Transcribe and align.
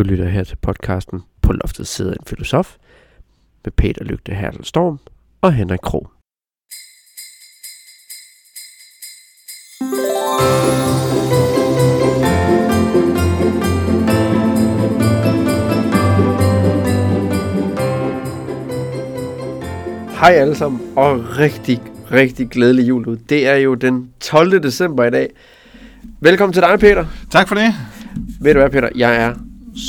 Du 0.00 0.04
lytter 0.04 0.28
her 0.28 0.44
til 0.44 0.56
podcasten 0.56 1.20
På 1.42 1.52
loftet 1.52 1.86
sidder 1.86 2.12
en 2.12 2.26
filosof 2.26 2.76
med 3.64 3.72
Peter 3.72 4.04
Lygte 4.04 4.34
Hertel 4.34 4.64
Storm 4.64 4.98
og 5.40 5.52
Henrik 5.52 5.78
Krog. 5.82 6.10
Hej 20.20 20.32
alle 20.32 20.54
sammen, 20.54 20.80
og 20.96 21.38
rigtig, 21.38 21.82
rigtig 22.12 22.48
glædelig 22.48 22.88
jul 22.88 23.08
ud. 23.08 23.16
Det 23.16 23.48
er 23.48 23.56
jo 23.56 23.74
den 23.74 24.12
12. 24.20 24.62
december 24.62 25.04
i 25.04 25.10
dag. 25.10 25.30
Velkommen 26.20 26.52
til 26.52 26.62
dig, 26.62 26.78
Peter. 26.78 27.06
Tak 27.30 27.48
for 27.48 27.54
det. 27.54 27.74
Ved 28.40 28.54
du 28.54 28.60
hvad, 28.60 28.70
Peter? 28.70 28.88
Jeg 28.94 29.16
er 29.16 29.34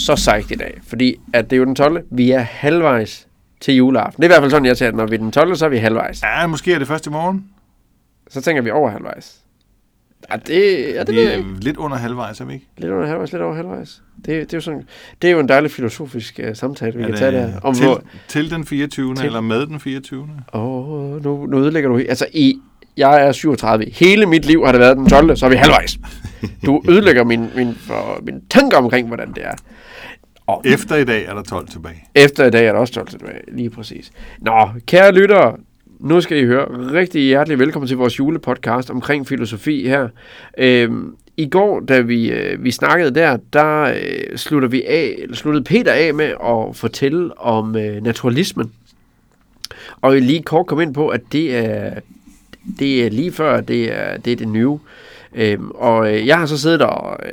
så 0.05 0.15
sejt 0.15 0.51
i 0.51 0.55
dag, 0.55 0.79
fordi 0.87 1.15
at 1.33 1.49
det 1.49 1.55
er 1.55 1.57
jo 1.57 1.65
den 1.65 1.75
12. 1.75 2.03
Vi 2.11 2.31
er 2.31 2.39
halvvejs 2.39 3.27
til 3.61 3.75
juleaften. 3.75 4.21
Det 4.21 4.27
er 4.27 4.29
i 4.29 4.33
hvert 4.33 4.41
fald 4.41 4.51
sådan, 4.51 4.65
jeg 4.65 4.77
tager 4.77 4.91
Når 4.91 5.05
vi 5.05 5.15
er 5.15 5.19
den 5.19 5.31
12. 5.31 5.55
så 5.55 5.65
er 5.65 5.69
vi 5.69 5.77
halvvejs. 5.77 6.21
Ja, 6.23 6.47
måske 6.47 6.73
er 6.73 6.79
det 6.79 6.87
først 6.87 7.07
i 7.07 7.09
morgen. 7.09 7.45
Så 8.29 8.41
tænker 8.41 8.61
vi 8.61 8.71
over 8.71 8.89
halvvejs. 8.89 9.37
Ja, 10.31 10.35
det, 10.35 10.53
ja, 10.95 11.03
det 11.03 11.15
jeg 11.15 11.23
er 11.23 11.31
ikke. 11.37 11.49
lidt 11.61 11.77
under 11.77 11.97
halvvejs, 11.97 12.41
er 12.41 12.45
vi 12.45 12.53
ikke? 12.53 12.67
Lidt 12.77 12.91
under 12.91 13.07
halvvejs, 13.07 13.31
lidt 13.31 13.41
over 13.43 13.55
halvvejs. 13.55 14.01
Det, 14.17 14.25
det, 14.27 14.53
er 14.53 14.57
jo 14.57 14.61
sådan, 14.61 14.83
det 15.21 15.27
er 15.27 15.31
jo 15.31 15.39
en 15.39 15.49
dejlig 15.49 15.71
filosofisk 15.71 16.39
uh, 16.49 16.55
samtale, 16.55 16.97
vi 16.97 17.01
Er 17.01 17.05
kan 17.05 17.11
det 17.11 17.19
tage 17.19 17.31
der. 17.31 17.59
Om 17.63 17.75
til, 17.75 17.85
hvor, 17.85 18.03
til 18.27 18.51
den 18.51 18.65
24. 18.65 19.15
Til- 19.15 19.25
eller 19.25 19.41
med 19.41 19.65
den 19.65 19.79
24. 19.79 20.29
Åh, 20.53 21.23
nu, 21.23 21.45
nu 21.45 21.57
ødelægger 21.59 21.89
du... 21.89 21.97
Altså, 21.97 22.25
i, 22.33 22.59
jeg 22.97 23.27
er 23.27 23.31
37. 23.31 23.85
Hele 23.93 24.25
mit 24.25 24.45
liv 24.45 24.65
har 24.65 24.71
det 24.71 24.81
været 24.81 24.97
den 24.97 25.09
12. 25.09 25.35
Så 25.35 25.45
er 25.45 25.49
vi 25.49 25.55
halvvejs. 25.55 25.97
Du 26.65 26.83
ødelægger 26.89 27.23
min, 27.23 27.45
min, 27.55 27.75
for, 27.75 28.19
min 28.23 28.41
tanker 28.49 28.77
omkring, 28.77 29.07
hvordan 29.07 29.29
det 29.33 29.45
er. 29.45 29.53
Og 30.47 30.61
Efter 30.65 30.95
i 30.95 31.03
dag 31.05 31.25
er 31.25 31.33
der 31.33 31.41
12 31.41 31.67
tilbage. 31.67 32.03
efter 32.15 32.45
i 32.45 32.49
dag 32.49 32.67
er 32.67 32.71
der 32.71 32.79
også 32.79 32.93
12 32.93 33.07
tilbage. 33.07 33.39
Lige 33.47 33.69
præcis. 33.69 34.11
Nå, 34.39 34.69
kære 34.87 35.11
lyttere. 35.11 35.57
Nu 35.99 36.21
skal 36.21 36.37
I 36.37 36.45
høre 36.45 36.65
rigtig 36.93 37.21
hjertelig 37.21 37.59
velkommen 37.59 37.87
til 37.87 37.97
vores 37.97 38.19
julepodcast 38.19 38.89
omkring 38.89 39.27
filosofi 39.27 39.87
her. 39.87 40.07
Øhm, 40.57 41.15
I 41.37 41.49
går, 41.49 41.79
da 41.79 41.99
vi, 41.99 42.31
øh, 42.31 42.63
vi 42.63 42.71
snakkede 42.71 43.15
der, 43.15 43.37
der 43.53 43.81
øh, 43.81 44.37
slutter 44.37 44.67
vi 44.69 44.83
af, 44.83 45.25
sluttede 45.33 45.63
Peter 45.63 45.91
af 45.93 46.13
med 46.13 46.25
at 46.25 46.75
fortælle 46.75 47.41
om 47.41 47.75
øh, 47.75 48.03
naturalismen. 48.03 48.71
Og 50.01 50.13
jeg 50.13 50.21
lige 50.21 50.41
kort 50.43 50.65
kom 50.67 50.81
ind 50.81 50.93
på, 50.93 51.07
at 51.07 51.21
det 51.31 51.55
er, 51.55 51.93
det 52.79 53.05
er 53.05 53.09
lige 53.09 53.31
før, 53.31 53.61
det 53.61 53.93
er 53.93 54.17
det, 54.17 54.33
er 54.33 54.37
det 54.37 54.47
nye. 54.47 54.77
Øhm, 55.35 55.71
og 55.71 56.13
øh, 56.15 56.27
jeg 56.27 56.37
har 56.39 56.45
så 56.45 56.57
siddet 56.57 56.81
og... 56.81 57.19
Øh, 57.25 57.31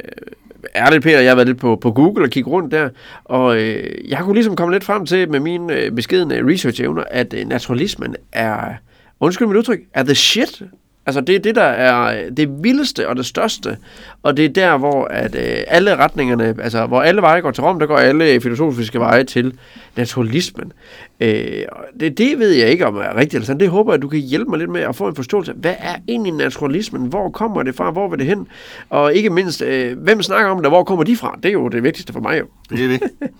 ærligt 0.74 1.02
Peter, 1.02 1.20
jeg 1.20 1.30
har 1.30 1.34
været 1.34 1.48
lidt 1.48 1.58
på, 1.58 1.76
på 1.76 1.92
Google 1.92 2.24
og 2.24 2.30
kigge 2.30 2.50
rundt 2.50 2.72
der, 2.72 2.88
og 3.24 3.56
øh, 3.56 4.10
jeg 4.10 4.18
kunne 4.18 4.34
ligesom 4.34 4.56
komme 4.56 4.74
lidt 4.74 4.84
frem 4.84 5.06
til 5.06 5.30
med 5.30 5.40
mine 5.40 5.74
øh, 5.74 5.92
beskedende 5.92 6.40
research-evner, 6.40 7.02
at 7.10 7.34
øh, 7.34 7.46
naturalismen 7.46 8.16
er, 8.32 8.74
undskyld 9.20 9.48
mit 9.48 9.56
udtryk, 9.56 9.80
er 9.94 10.02
the 10.02 10.14
shit. 10.14 10.62
Altså 11.08 11.20
det 11.20 11.34
er 11.34 11.38
det, 11.38 11.54
der 11.54 11.62
er 11.62 12.30
det 12.30 12.62
vildeste 12.62 13.08
og 13.08 13.16
det 13.16 13.26
største, 13.26 13.76
og 14.22 14.36
det 14.36 14.44
er 14.44 14.48
der, 14.48 14.76
hvor 14.76 15.04
at 15.04 15.34
øh, 15.34 15.64
alle 15.66 15.96
retningerne, 15.96 16.54
altså 16.62 16.86
hvor 16.86 17.02
alle 17.02 17.22
veje 17.22 17.40
går 17.40 17.50
til 17.50 17.64
Rom, 17.64 17.78
der 17.78 17.86
går 17.86 17.96
alle 17.96 18.40
filosofiske 18.40 19.00
veje 19.00 19.24
til 19.24 19.58
naturalismen. 19.96 20.72
Øh, 21.20 21.62
det, 22.00 22.18
det 22.18 22.38
ved 22.38 22.50
jeg 22.50 22.68
ikke, 22.68 22.86
om 22.86 22.96
er 22.96 23.16
rigtigt 23.16 23.34
eller 23.34 23.46
sådan. 23.46 23.60
Det 23.60 23.68
håber 23.68 23.92
jeg, 23.92 23.96
at 23.96 24.02
du 24.02 24.08
kan 24.08 24.20
hjælpe 24.20 24.50
mig 24.50 24.58
lidt 24.58 24.70
med 24.70 24.80
at 24.80 24.96
få 24.96 25.08
en 25.08 25.14
forståelse. 25.14 25.52
Hvad 25.52 25.74
er 25.78 25.96
egentlig 26.08 26.32
naturalismen? 26.32 27.06
Hvor 27.06 27.30
kommer 27.30 27.62
det 27.62 27.74
fra? 27.74 27.90
Hvor 27.90 28.08
vil 28.08 28.18
det 28.18 28.26
hen? 28.26 28.46
Og 28.90 29.14
ikke 29.14 29.30
mindst, 29.30 29.62
øh, 29.62 29.98
hvem 29.98 30.22
snakker 30.22 30.50
om 30.50 30.62
det, 30.62 30.70
hvor 30.70 30.84
kommer 30.84 31.04
de 31.04 31.16
fra? 31.16 31.38
Det 31.42 31.48
er 31.48 31.52
jo 31.52 31.68
det 31.68 31.82
vigtigste 31.82 32.12
for 32.12 32.20
mig 32.20 32.38
jo. 32.40 32.46
Det 32.70 32.84
er 32.84 32.88
det. 32.88 33.00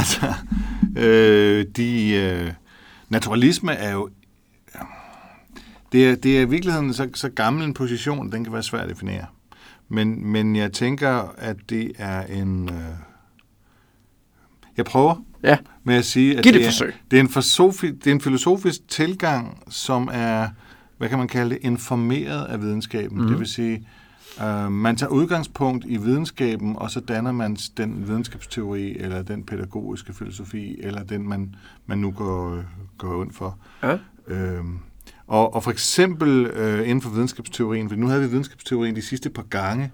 altså, 0.00 0.26
øh, 0.98 1.64
de, 1.76 2.14
øh, 2.14 2.50
naturalisme 3.08 3.72
er 3.72 3.92
jo... 3.92 4.08
Det 5.92 6.08
er, 6.08 6.14
det 6.14 6.38
er 6.38 6.40
i 6.40 6.48
virkeligheden 6.48 6.94
så, 6.94 7.08
så 7.14 7.28
gammel 7.28 7.64
en 7.64 7.74
position, 7.74 8.32
den 8.32 8.44
kan 8.44 8.52
være 8.52 8.62
svær 8.62 8.78
at 8.80 8.88
definere. 8.88 9.26
Men, 9.88 10.26
men 10.26 10.56
jeg 10.56 10.72
tænker, 10.72 11.34
at 11.38 11.56
det 11.70 11.92
er 11.98 12.22
en... 12.26 12.68
Øh, 12.68 12.74
jeg 14.76 14.84
prøver 14.84 15.24
Ja, 15.44 15.58
med 15.84 15.94
at 15.94 16.04
sige, 16.04 16.38
at 16.38 16.44
Giv 16.44 16.52
det 16.52 16.60
et 16.60 16.66
er, 16.66 16.70
forsøg. 16.70 16.94
det, 17.10 17.16
er 17.16 17.20
en 17.20 17.28
filosofi, 17.28 17.90
det 17.90 18.06
er 18.06 18.12
en 18.14 18.20
filosofisk 18.20 18.88
tilgang, 18.88 19.62
som 19.68 20.08
er, 20.12 20.48
hvad 20.98 21.08
kan 21.08 21.18
man 21.18 21.28
kalde 21.28 21.50
det, 21.50 21.58
informeret 21.62 22.44
af 22.44 22.60
videnskaben. 22.62 23.20
Mm. 23.22 23.26
Det 23.28 23.38
vil 23.38 23.46
sige, 23.46 23.86
øh, 24.42 24.72
man 24.72 24.96
tager 24.96 25.10
udgangspunkt 25.10 25.84
i 25.88 25.96
videnskaben, 25.96 26.76
og 26.76 26.90
så 26.90 27.00
danner 27.00 27.32
man 27.32 27.56
den 27.76 28.08
videnskabsteori, 28.08 28.96
eller 28.98 29.22
den 29.22 29.44
pædagogiske 29.44 30.12
filosofi, 30.12 30.76
eller 30.80 31.02
den, 31.02 31.28
man, 31.28 31.54
man 31.86 31.98
nu 31.98 32.10
går, 32.10 32.62
går 32.98 33.24
ind 33.24 33.32
for. 33.32 33.58
ja. 33.82 33.98
Øhm, 34.26 34.78
og, 35.32 35.54
og 35.54 35.62
for 35.64 35.70
eksempel 35.70 36.46
øh, 36.46 36.80
inden 36.88 37.02
for 37.02 37.10
videnskabsteorien, 37.10 37.88
for 37.88 37.96
nu 37.96 38.06
havde 38.06 38.22
vi 38.22 38.28
videnskabsteorien 38.28 38.96
de 38.96 39.02
sidste 39.02 39.30
par 39.30 39.42
gange, 39.42 39.90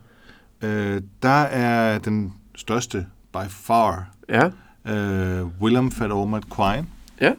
øh, 0.63 1.01
der 1.23 1.29
er 1.43 1.99
den 1.99 2.33
største 2.57 3.07
by 3.33 3.49
far 3.51 4.11
ja. 4.29 4.51
øh, 4.95 5.47
Willem 5.61 5.91
Fadormat 5.91 6.43
Quine, 6.57 6.87
Ja. 7.21 7.33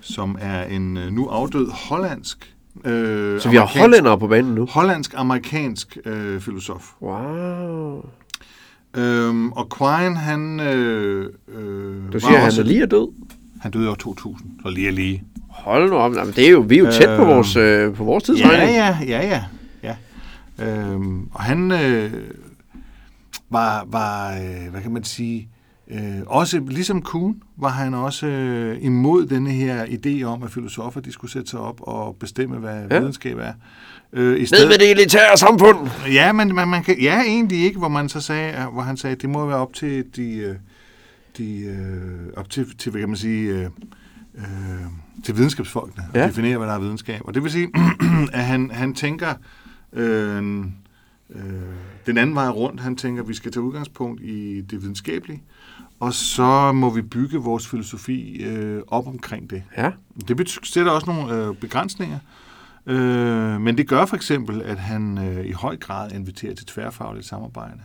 som 0.00 0.38
er 0.40 0.64
en 0.64 0.96
øh, 0.96 1.10
nu 1.12 1.26
afdød 1.26 1.70
hollandsk 1.70 2.54
øh, 2.84 3.40
Så 3.40 3.48
vi 3.50 3.56
har 3.56 3.66
hollændere 3.80 4.18
på 4.18 4.26
banen 4.26 4.54
nu. 4.54 4.66
hollandsk-amerikansk 4.66 5.98
øh, 6.04 6.40
filosof. 6.40 6.90
Wow. 7.02 8.04
Øhm, 8.96 9.52
og 9.52 9.68
Quine, 9.78 10.16
han... 10.16 10.60
Øh, 10.60 11.30
øh, 11.48 12.06
Du 12.06 12.12
var 12.12 12.18
siger, 12.18 12.30
at 12.32 12.38
han 12.38 12.46
også- 12.46 12.60
er 12.60 12.64
lige 12.64 12.82
er 12.82 12.86
død? 12.86 13.08
Han 13.64 13.72
døde 13.72 13.84
i 13.84 13.88
år 13.88 13.94
2000, 13.94 14.50
så 14.62 14.68
lige 14.70 14.90
lige. 14.90 15.22
Hold 15.48 15.90
nu 15.90 15.96
op. 15.96 16.14
Jamen, 16.14 16.34
det 16.36 16.46
er 16.46 16.50
jo, 16.50 16.60
vi 16.60 16.74
er 16.74 16.78
jo 16.78 16.90
tæt 16.90 17.06
på 17.16 17.22
Øhm, 17.22 17.30
vores, 17.30 17.56
øh, 17.56 17.94
på 17.94 18.04
vores 18.04 18.28
Ja, 18.28 18.34
tidsregning. 18.34 18.76
ja, 18.76 18.98
ja, 19.08 19.26
ja. 19.26 19.44
ja. 19.82 19.96
Øhm, 20.66 21.28
og 21.32 21.42
han 21.42 21.72
øh, 21.72 22.12
var, 23.50 23.86
var 23.90 24.30
øh, 24.32 24.70
hvad 24.70 24.80
kan 24.82 24.92
man 24.92 25.04
sige, 25.04 25.48
øh, 25.90 25.98
også 26.26 26.60
ligesom 26.68 27.02
Kuhn, 27.02 27.36
var 27.56 27.68
han 27.68 27.94
også 27.94 28.26
øh, 28.26 28.78
imod 28.80 29.26
denne 29.26 29.50
her 29.50 29.84
idé 29.84 30.22
om, 30.22 30.42
at 30.42 30.50
filosofer 30.50 31.00
de 31.00 31.12
skulle 31.12 31.30
sætte 31.30 31.50
sig 31.50 31.60
op 31.60 31.80
og 31.80 32.16
bestemme, 32.20 32.56
hvad 32.56 32.74
Ja. 32.74 32.94
ja. 32.94 32.98
videnskab 32.98 33.38
er. 33.38 33.52
Øh, 34.12 34.36
i 34.36 34.40
Ned 34.40 34.68
med 34.68 34.78
det 34.78 34.90
elitære 34.90 35.36
samfund. 35.36 35.78
Ja, 36.12 36.32
men 36.32 36.54
man, 36.54 36.68
man 36.68 36.82
kan, 36.82 37.00
ja, 37.00 37.22
egentlig 37.22 37.64
ikke, 37.64 37.78
hvor 37.78 37.88
man 37.88 38.08
så 38.08 38.20
sagde, 38.20 38.66
hvor 38.72 38.82
han 38.82 38.96
sagde, 38.96 39.16
at 39.16 39.22
det 39.22 39.30
må 39.30 39.46
være 39.46 39.56
op 39.58 39.72
til 39.74 40.04
de, 40.16 40.32
øh, 40.36 40.54
de 41.38 41.60
øh, 41.60 42.32
op 42.36 42.50
til, 42.50 42.76
til, 42.78 42.90
hvad 42.90 43.00
kan 43.00 43.08
man 43.08 43.16
sige, 43.16 43.48
øh, 43.50 43.70
øh, 44.34 44.44
til 45.24 45.36
videnskabsfolkene 45.36 46.04
Ja. 46.14 46.20
at 46.22 46.28
definere, 46.28 46.58
hvad 46.58 46.68
der 46.68 46.74
er 46.74 46.78
videnskab. 46.78 47.20
Og 47.24 47.34
det 47.34 47.42
vil 47.42 47.50
sige, 47.50 47.68
at 48.32 48.44
han, 48.44 48.70
han 48.70 48.94
tænker 48.94 49.34
øh, 49.92 50.36
øh, 51.30 51.44
den 52.06 52.18
anden 52.18 52.34
vej 52.34 52.48
rundt. 52.48 52.80
Han 52.80 52.96
tænker, 52.96 53.22
at 53.22 53.28
vi 53.28 53.34
skal 53.34 53.52
tage 53.52 53.62
udgangspunkt 53.62 54.20
i 54.22 54.60
det 54.60 54.82
videnskabelige, 54.82 55.42
og 56.00 56.14
så 56.14 56.72
må 56.72 56.90
vi 56.90 57.02
bygge 57.02 57.38
vores 57.38 57.68
filosofi 57.68 58.42
øh, 58.44 58.82
op 58.86 59.06
omkring 59.06 59.50
det. 59.50 59.62
Ja. 59.76 59.90
Det 60.28 60.58
sætter 60.62 60.92
også 60.92 61.06
nogle 61.12 61.34
øh, 61.46 61.56
begrænsninger, 61.56 62.18
øh, 62.86 63.60
men 63.60 63.78
det 63.78 63.88
gør 63.88 64.06
for 64.06 64.16
eksempel, 64.16 64.62
at 64.62 64.78
han 64.78 65.18
øh, 65.18 65.46
i 65.46 65.52
høj 65.52 65.76
grad 65.76 66.12
inviterer 66.12 66.54
til 66.54 66.66
tværfagligt 66.66 67.26
samarbejde. 67.26 67.80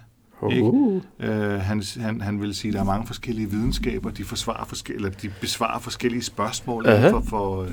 Ikke? 0.52 0.64
Uh. 0.64 1.02
Øh, 1.20 1.60
han, 1.60 1.84
han, 2.00 2.22
han 2.22 2.42
vil 2.42 2.56
sige, 2.56 2.70
at 2.70 2.74
der 2.74 2.80
er 2.80 2.86
mange 2.86 3.08
forskellige 3.08 3.50
videnskaber, 3.50 4.10
de, 4.12 4.24
forsvarer 4.24 4.66
forske- 4.66 4.94
eller 4.96 5.10
de 5.10 5.30
besvarer 5.42 5.80
forskellige 5.80 6.22
spørgsmål 6.24 6.88
uh-huh. 6.88 7.10
for, 7.10 7.24
for, 7.30 7.62
øh, 7.64 7.70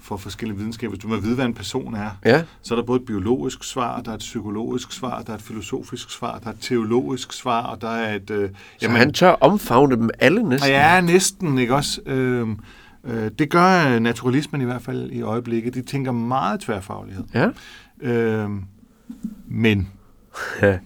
for 0.00 0.16
forskellige 0.16 0.58
videnskaber. 0.58 0.90
Hvis 0.90 1.02
du 1.02 1.08
må 1.08 1.16
vide, 1.16 1.34
hvad 1.34 1.44
en 1.44 1.54
person 1.54 1.94
er, 1.94 2.10
Ja. 2.24 2.42
så 2.62 2.74
er 2.74 2.78
der 2.78 2.86
både 2.86 3.00
et 3.00 3.06
biologisk 3.06 3.64
svar, 3.64 4.00
der 4.00 4.10
er 4.10 4.14
et 4.14 4.18
psykologisk 4.18 4.92
svar, 4.92 5.22
der 5.22 5.30
er 5.32 5.36
et 5.36 5.42
filosofisk 5.42 6.10
svar, 6.10 6.38
der 6.38 6.46
er 6.46 6.52
et 6.52 6.60
teologisk 6.60 7.32
svar, 7.32 7.62
og 7.62 7.80
der 7.80 7.88
er 7.90 8.14
et... 8.14 8.30
Øh, 8.30 8.50
Så 8.80 8.88
han 8.90 9.12
tør 9.12 9.30
omfavne 9.30 9.96
dem 9.96 10.10
alle 10.18 10.42
næsten. 10.48 10.70
Ja, 10.70 11.00
næsten, 11.00 11.58
ikke 11.58 11.74
også? 11.74 12.00
Øhm, 12.06 12.58
øh, 13.04 13.30
det 13.38 13.50
gør 13.50 13.88
øh, 13.94 14.00
naturalismen 14.00 14.60
i 14.60 14.64
hvert 14.64 14.82
fald 14.82 15.10
i 15.10 15.20
øjeblikket. 15.22 15.74
De 15.74 15.82
tænker 15.82 16.12
meget 16.12 16.60
tværfaglighed. 16.60 17.24
Ja. 17.34 17.48
Øhm, 18.00 18.64
men, 19.48 19.88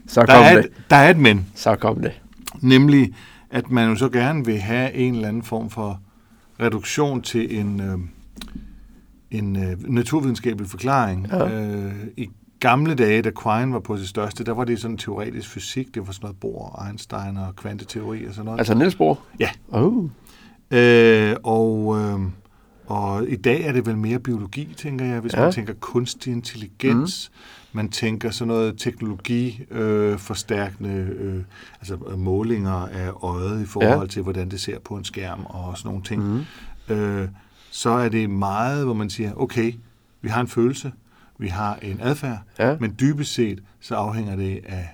Så 0.06 0.20
der 0.20 0.26
kom 0.26 0.44
er, 0.44 0.54
det. 0.56 0.64
et, 0.64 0.70
der 0.90 0.96
er 0.96 1.10
et 1.10 1.18
men, 1.18 1.46
Så 1.54 1.76
kom 1.76 2.00
det. 2.00 2.20
nemlig 2.60 3.14
at 3.50 3.70
man 3.70 3.88
jo 3.88 3.96
så 3.96 4.08
gerne 4.08 4.44
vil 4.44 4.58
have 4.58 4.92
en 4.92 5.14
eller 5.14 5.28
anden 5.28 5.42
form 5.42 5.70
for 5.70 6.00
reduktion 6.60 7.22
til 7.22 7.58
en, 7.58 7.80
øh, 7.80 7.98
en 9.30 9.56
øh, 9.56 9.92
naturvidenskabelig 9.92 10.70
forklaring. 10.70 11.26
Ja. 11.32 11.62
Øh, 11.62 11.92
I 12.16 12.30
gamle 12.60 12.94
dage, 12.94 13.22
da 13.22 13.30
Quine 13.42 13.72
var 13.72 13.80
på 13.80 13.96
sit 13.96 14.08
største, 14.08 14.44
der 14.44 14.52
var 14.52 14.64
det 14.64 14.80
sådan 14.80 14.96
teoretisk 14.96 15.48
fysik, 15.48 15.94
det 15.94 16.06
var 16.06 16.12
sådan 16.12 16.24
noget 16.24 16.36
Bohr, 16.40 16.84
Einstein 16.86 17.36
og 17.36 17.56
kvanteteori 17.56 18.24
og 18.24 18.34
sådan 18.34 18.44
noget. 18.44 18.58
Altså 18.58 18.74
Niels 18.74 18.94
Bohr? 18.94 19.18
Ja. 19.40 19.48
Oh. 19.68 20.04
Øh, 20.70 21.36
og, 21.42 21.98
øh, 21.98 22.20
og 22.86 23.28
i 23.28 23.36
dag 23.36 23.62
er 23.62 23.72
det 23.72 23.86
vel 23.86 23.96
mere 23.96 24.18
biologi, 24.18 24.74
tænker 24.76 25.04
jeg, 25.04 25.20
hvis 25.20 25.34
ja. 25.34 25.40
man 25.40 25.52
tænker 25.52 25.74
kunstig 25.80 26.32
intelligens. 26.32 27.30
Mm. 27.32 27.38
Man 27.72 27.88
tænker 27.88 28.30
sådan 28.30 28.48
noget 28.48 28.78
teknologiforstærkende, 28.78 30.90
øh, 30.90 31.36
øh, 31.36 31.42
altså 31.80 31.96
målinger 32.16 32.72
af 32.72 33.10
øjet 33.22 33.62
i 33.62 33.66
forhold 33.66 34.08
ja. 34.08 34.12
til, 34.12 34.22
hvordan 34.22 34.50
det 34.50 34.60
ser 34.60 34.78
på 34.78 34.96
en 34.96 35.04
skærm 35.04 35.44
og 35.44 35.78
sådan 35.78 35.88
nogle 35.88 36.02
ting. 36.02 36.22
Mm. 36.22 36.44
Øh, 36.94 37.28
så 37.70 37.90
er 37.90 38.08
det 38.08 38.30
meget, 38.30 38.84
hvor 38.84 38.94
man 38.94 39.10
siger, 39.10 39.34
okay, 39.34 39.74
vi 40.20 40.28
har 40.28 40.40
en 40.40 40.48
følelse, 40.48 40.92
vi 41.38 41.48
har 41.48 41.78
en 41.82 42.00
adfærd, 42.00 42.38
ja. 42.58 42.76
men 42.80 42.96
dybest 43.00 43.34
set, 43.34 43.62
så 43.80 43.94
afhænger 43.94 44.36
det 44.36 44.60
af 44.64 44.88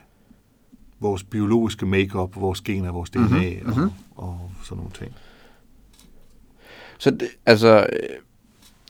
vores 1.00 1.24
biologiske 1.24 1.86
makeup, 1.86 2.36
vores 2.36 2.60
gener, 2.60 2.92
vores 2.92 3.10
DNA 3.10 3.26
mm-hmm. 3.26 3.72
og, 3.72 3.78
mhm. 3.78 3.90
og 4.16 4.50
sådan 4.64 4.76
nogle 4.76 4.92
ting. 4.92 5.12
Så 6.98 7.10
det, 7.10 7.28
altså, 7.46 7.86
øh, 7.92 8.08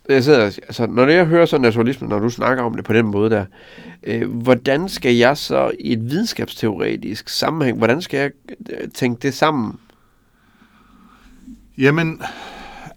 jeg 0.08 0.24
sidder, 0.24 0.44
altså, 0.44 0.86
når 0.86 1.06
jeg 1.06 1.26
hører 1.26 1.46
så 1.46 1.58
naturalisme, 1.58 2.08
når 2.08 2.18
du 2.18 2.30
snakker 2.30 2.62
om 2.64 2.74
det 2.74 2.84
på 2.84 2.92
den 2.92 3.06
måde 3.06 3.30
der, 3.30 3.44
øh, 4.02 4.30
hvordan 4.30 4.88
skal 4.88 5.14
jeg 5.14 5.36
så 5.36 5.70
i 5.80 5.92
et 5.92 6.10
videnskabsteoretisk 6.10 7.28
sammenhæng, 7.28 7.78
hvordan 7.78 8.02
skal 8.02 8.18
jeg 8.20 8.30
øh, 8.70 8.90
tænke 8.90 9.22
det 9.22 9.34
sammen? 9.34 9.78
Jamen, 11.78 12.22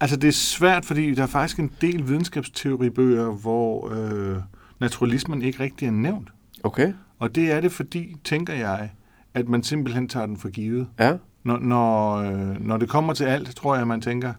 altså 0.00 0.16
det 0.16 0.28
er 0.28 0.32
svært, 0.32 0.84
fordi 0.84 1.14
der 1.14 1.22
er 1.22 1.26
faktisk 1.26 1.58
en 1.58 1.70
del 1.80 2.08
videnskabsteoribøger, 2.08 3.30
hvor 3.30 3.92
øh, 3.94 4.36
naturalismen 4.80 5.42
ikke 5.42 5.60
rigtig 5.60 5.86
er 5.86 5.92
nævnt. 5.92 6.28
Okay. 6.62 6.92
Og 7.18 7.34
det 7.34 7.52
er 7.52 7.60
det, 7.60 7.72
fordi, 7.72 8.16
tænker 8.24 8.54
jeg, 8.54 8.90
at 9.34 9.48
man 9.48 9.62
simpelthen 9.62 10.08
tager 10.08 10.26
den 10.26 10.36
for 10.36 10.48
givet. 10.48 10.86
Ja. 10.98 11.16
Når, 11.44 11.58
når, 11.58 12.16
øh, 12.16 12.66
når 12.66 12.76
det 12.76 12.88
kommer 12.88 13.12
til 13.12 13.24
alt, 13.24 13.56
tror 13.56 13.76
jeg, 13.76 13.86
man 13.86 14.00
tænker, 14.00 14.32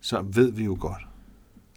så 0.00 0.24
ved 0.34 0.52
vi 0.52 0.64
jo 0.64 0.76
godt. 0.80 1.06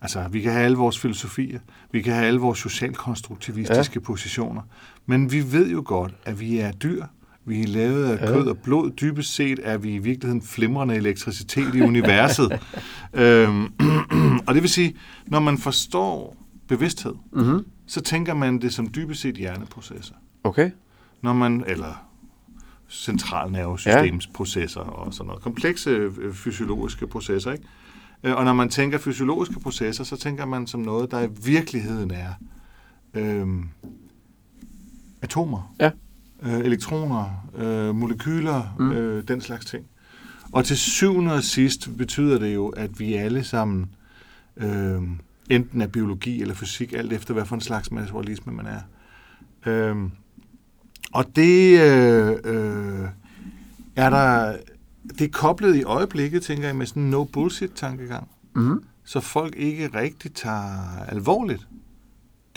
Altså, 0.07 0.27
vi 0.31 0.41
kan 0.41 0.51
have 0.51 0.65
alle 0.65 0.77
vores 0.77 0.99
filosofier, 0.99 1.59
vi 1.91 2.01
kan 2.01 2.13
have 2.13 2.27
alle 2.27 2.39
vores 2.39 2.59
socialkonstruktivistiske 2.59 3.99
ja. 3.99 3.99
positioner, 3.99 4.61
men 5.05 5.31
vi 5.31 5.51
ved 5.51 5.69
jo 5.71 5.83
godt, 5.85 6.13
at 6.25 6.39
vi 6.39 6.57
er 6.57 6.71
dyr, 6.71 7.05
vi 7.45 7.61
er 7.61 7.67
lavet 7.67 8.05
af 8.05 8.21
ja. 8.21 8.33
kød 8.33 8.47
og 8.47 8.57
blod. 8.57 8.91
Dybest 8.91 9.35
set 9.35 9.59
er 9.63 9.77
vi 9.77 9.93
i 9.93 9.97
virkeligheden 9.97 10.41
flimrende 10.41 10.95
elektricitet 10.95 11.75
i 11.75 11.81
universet. 11.81 12.51
øhm, 13.13 13.63
og 14.47 14.53
det 14.53 14.61
vil 14.61 14.69
sige, 14.69 14.95
når 15.25 15.39
man 15.39 15.57
forstår 15.57 16.37
bevidsthed, 16.67 17.13
mm-hmm. 17.33 17.65
så 17.87 18.01
tænker 18.01 18.33
man 18.33 18.61
det 18.61 18.73
som 18.73 18.87
dybest 18.95 19.21
set 19.21 19.35
hjerneprocesser. 19.35 20.15
Okay. 20.43 20.71
Når 21.21 21.33
man, 21.33 21.63
eller 21.67 22.07
centralnervesystemsprocesser 22.89 24.81
ja. 24.81 24.91
og 24.91 25.13
sådan 25.13 25.27
noget. 25.27 25.43
Komplekse 25.43 25.89
øh, 25.89 26.33
fysiologiske 26.33 27.07
processer, 27.07 27.51
ikke? 27.51 27.63
Øh, 28.23 28.35
og 28.35 28.45
når 28.45 28.53
man 28.53 28.69
tænker 28.69 28.97
fysiologiske 28.97 29.59
processer, 29.59 30.03
så 30.03 30.17
tænker 30.17 30.45
man 30.45 30.67
som 30.67 30.79
noget, 30.79 31.11
der 31.11 31.21
i 31.21 31.29
virkeligheden 31.45 32.11
er 32.11 32.33
øhm, 33.13 33.69
atomer, 35.21 35.73
ja. 35.79 35.91
øh, 36.43 36.59
elektroner, 36.59 37.49
øh, 37.57 37.95
molekyler, 37.95 38.75
mm. 38.79 38.91
øh, 38.91 39.27
den 39.27 39.41
slags 39.41 39.65
ting. 39.65 39.85
Og 40.51 40.65
til 40.65 40.77
syvende 40.77 41.33
og 41.33 41.43
sidst 41.43 41.89
betyder 41.97 42.39
det 42.39 42.53
jo, 42.53 42.67
at 42.67 42.99
vi 42.99 43.13
alle 43.13 43.43
sammen 43.43 43.89
øh, 44.57 45.01
enten 45.49 45.81
er 45.81 45.87
biologi 45.87 46.41
eller 46.41 46.53
fysik, 46.55 46.93
alt 46.93 47.13
efter 47.13 47.33
hvad 47.33 47.45
for 47.45 47.55
en 47.55 47.61
slags 47.61 47.91
materialisme 47.91 48.53
man 48.53 48.65
er. 48.65 48.79
Øh, 49.65 49.95
og 51.13 51.25
det 51.35 51.79
øh, 51.79 52.37
øh, 52.43 53.07
er 53.95 54.09
der 54.09 54.57
det 55.09 55.21
er 55.21 55.31
koblet 55.31 55.75
i 55.75 55.83
øjeblikket, 55.83 56.43
tænker 56.43 56.67
jeg, 56.67 56.75
med 56.75 56.85
sådan 56.85 57.03
en 57.03 57.09
no 57.09 57.23
bullshit-tankegang. 57.23 58.27
Mm. 58.55 58.83
Så 59.03 59.19
folk 59.19 59.55
ikke 59.55 59.87
rigtig 59.87 60.33
tager 60.33 61.03
alvorligt 61.07 61.67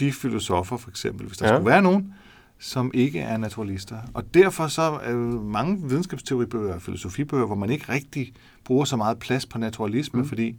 de 0.01 0.13
filosofer, 0.13 0.77
for 0.77 0.91
eksempel, 0.91 1.27
hvis 1.27 1.39
der 1.39 1.47
ja. 1.47 1.55
skulle 1.55 1.71
være 1.71 1.83
nogen, 1.83 2.15
som 2.59 2.91
ikke 2.95 3.21
er 3.21 3.37
naturalister. 3.37 3.97
Og 4.15 4.35
derfor 4.35 4.67
så 4.67 4.83
er 4.83 5.15
mange 5.43 5.89
videnskabsteoribøger 5.89 6.75
og 6.75 6.83
filosofibøger, 6.83 7.47
hvor 7.47 7.55
man 7.55 7.71
ikke 7.71 7.93
rigtig 7.93 8.33
bruger 8.65 8.85
så 8.85 8.97
meget 8.97 9.19
plads 9.19 9.47
på 9.47 9.59
naturalisme, 9.59 10.21
mm. 10.21 10.29
fordi 10.29 10.57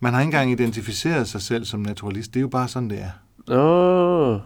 man 0.00 0.12
har 0.12 0.20
ikke 0.20 0.28
engang 0.28 0.50
identificeret 0.50 1.28
sig 1.28 1.42
selv 1.42 1.64
som 1.64 1.80
naturalist. 1.80 2.34
Det 2.34 2.40
er 2.40 2.42
jo 2.42 2.48
bare 2.48 2.68
sådan, 2.68 2.90
det 2.90 2.98
er. 3.02 3.10
Oh. 3.58 4.40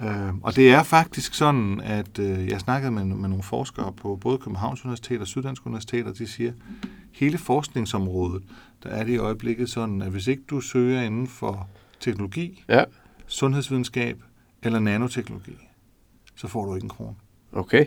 Øh, 0.00 0.34
og 0.42 0.56
det 0.56 0.70
er 0.70 0.82
faktisk 0.82 1.34
sådan, 1.34 1.80
at 1.80 2.18
øh, 2.18 2.48
jeg 2.48 2.60
snakkede 2.60 2.92
med, 2.92 3.04
med 3.04 3.28
nogle 3.28 3.42
forskere 3.42 3.92
på 3.92 4.16
både 4.16 4.38
Københavns 4.38 4.84
Universitet 4.84 5.20
og 5.20 5.26
Syddansk 5.26 5.66
Universitet, 5.66 6.06
og 6.06 6.18
de 6.18 6.26
siger, 6.26 6.52
hele 7.12 7.38
forskningsområdet, 7.38 8.42
der 8.82 8.88
er 8.88 9.04
det 9.04 9.12
i 9.12 9.16
øjeblikket 9.16 9.70
sådan, 9.70 10.02
at 10.02 10.10
hvis 10.10 10.26
ikke 10.26 10.42
du 10.50 10.60
søger 10.60 11.02
inden 11.02 11.26
for 11.26 11.68
teknologi, 12.00 12.64
ja. 12.68 12.84
sundhedsvidenskab 13.26 14.22
eller 14.62 14.78
nanoteknologi, 14.78 15.56
så 16.36 16.48
får 16.48 16.64
du 16.64 16.74
ikke 16.74 16.84
en 16.84 16.88
krone. 16.88 17.14
Okay. 17.52 17.86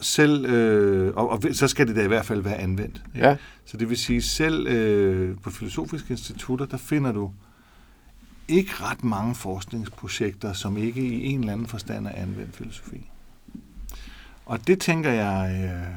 Selv, 0.00 0.46
øh, 0.46 1.14
og, 1.16 1.30
og 1.30 1.42
så 1.52 1.68
skal 1.68 1.88
det 1.88 1.96
da 1.96 2.04
i 2.04 2.08
hvert 2.08 2.26
fald 2.26 2.42
være 2.42 2.56
anvendt. 2.56 3.02
Ikke? 3.14 3.28
Ja. 3.28 3.36
Så 3.64 3.76
det 3.76 3.88
vil 3.88 3.96
sige, 3.96 4.22
selv 4.22 4.66
øh, 4.66 5.36
på 5.42 5.50
filosofiske 5.50 6.10
institutter, 6.10 6.66
der 6.66 6.76
finder 6.76 7.12
du 7.12 7.32
ikke 8.52 8.72
ret 8.74 9.04
mange 9.04 9.34
forskningsprojekter, 9.34 10.52
som 10.52 10.76
ikke 10.76 11.00
i 11.00 11.26
en 11.26 11.40
eller 11.40 11.52
anden 11.52 11.66
forstand 11.66 12.06
er 12.06 12.12
anvendt 12.14 12.56
filosofi. 12.56 13.10
Og 14.46 14.66
det 14.66 14.80
tænker 14.80 15.10
jeg 15.10 15.60
øh, 15.64 15.94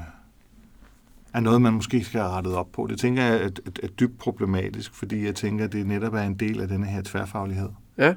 er 1.34 1.40
noget, 1.40 1.62
man 1.62 1.74
måske 1.74 2.04
skal 2.04 2.22
have 2.22 2.32
rettet 2.32 2.54
op 2.54 2.72
på. 2.72 2.88
Det 2.90 3.00
tænker 3.00 3.24
jeg 3.24 3.36
er, 3.36 3.46
er, 3.46 3.72
er 3.84 3.88
dybt 3.88 4.18
problematisk, 4.18 4.94
fordi 4.94 5.26
jeg 5.26 5.36
tænker, 5.36 5.66
at 5.66 5.72
det 5.72 5.88
netop 5.88 6.14
er 6.14 6.22
en 6.22 6.36
del 6.36 6.62
af 6.62 6.68
denne 6.68 6.86
her 6.86 7.02
tværfaglighed. 7.02 7.70
Ja. 7.98 8.14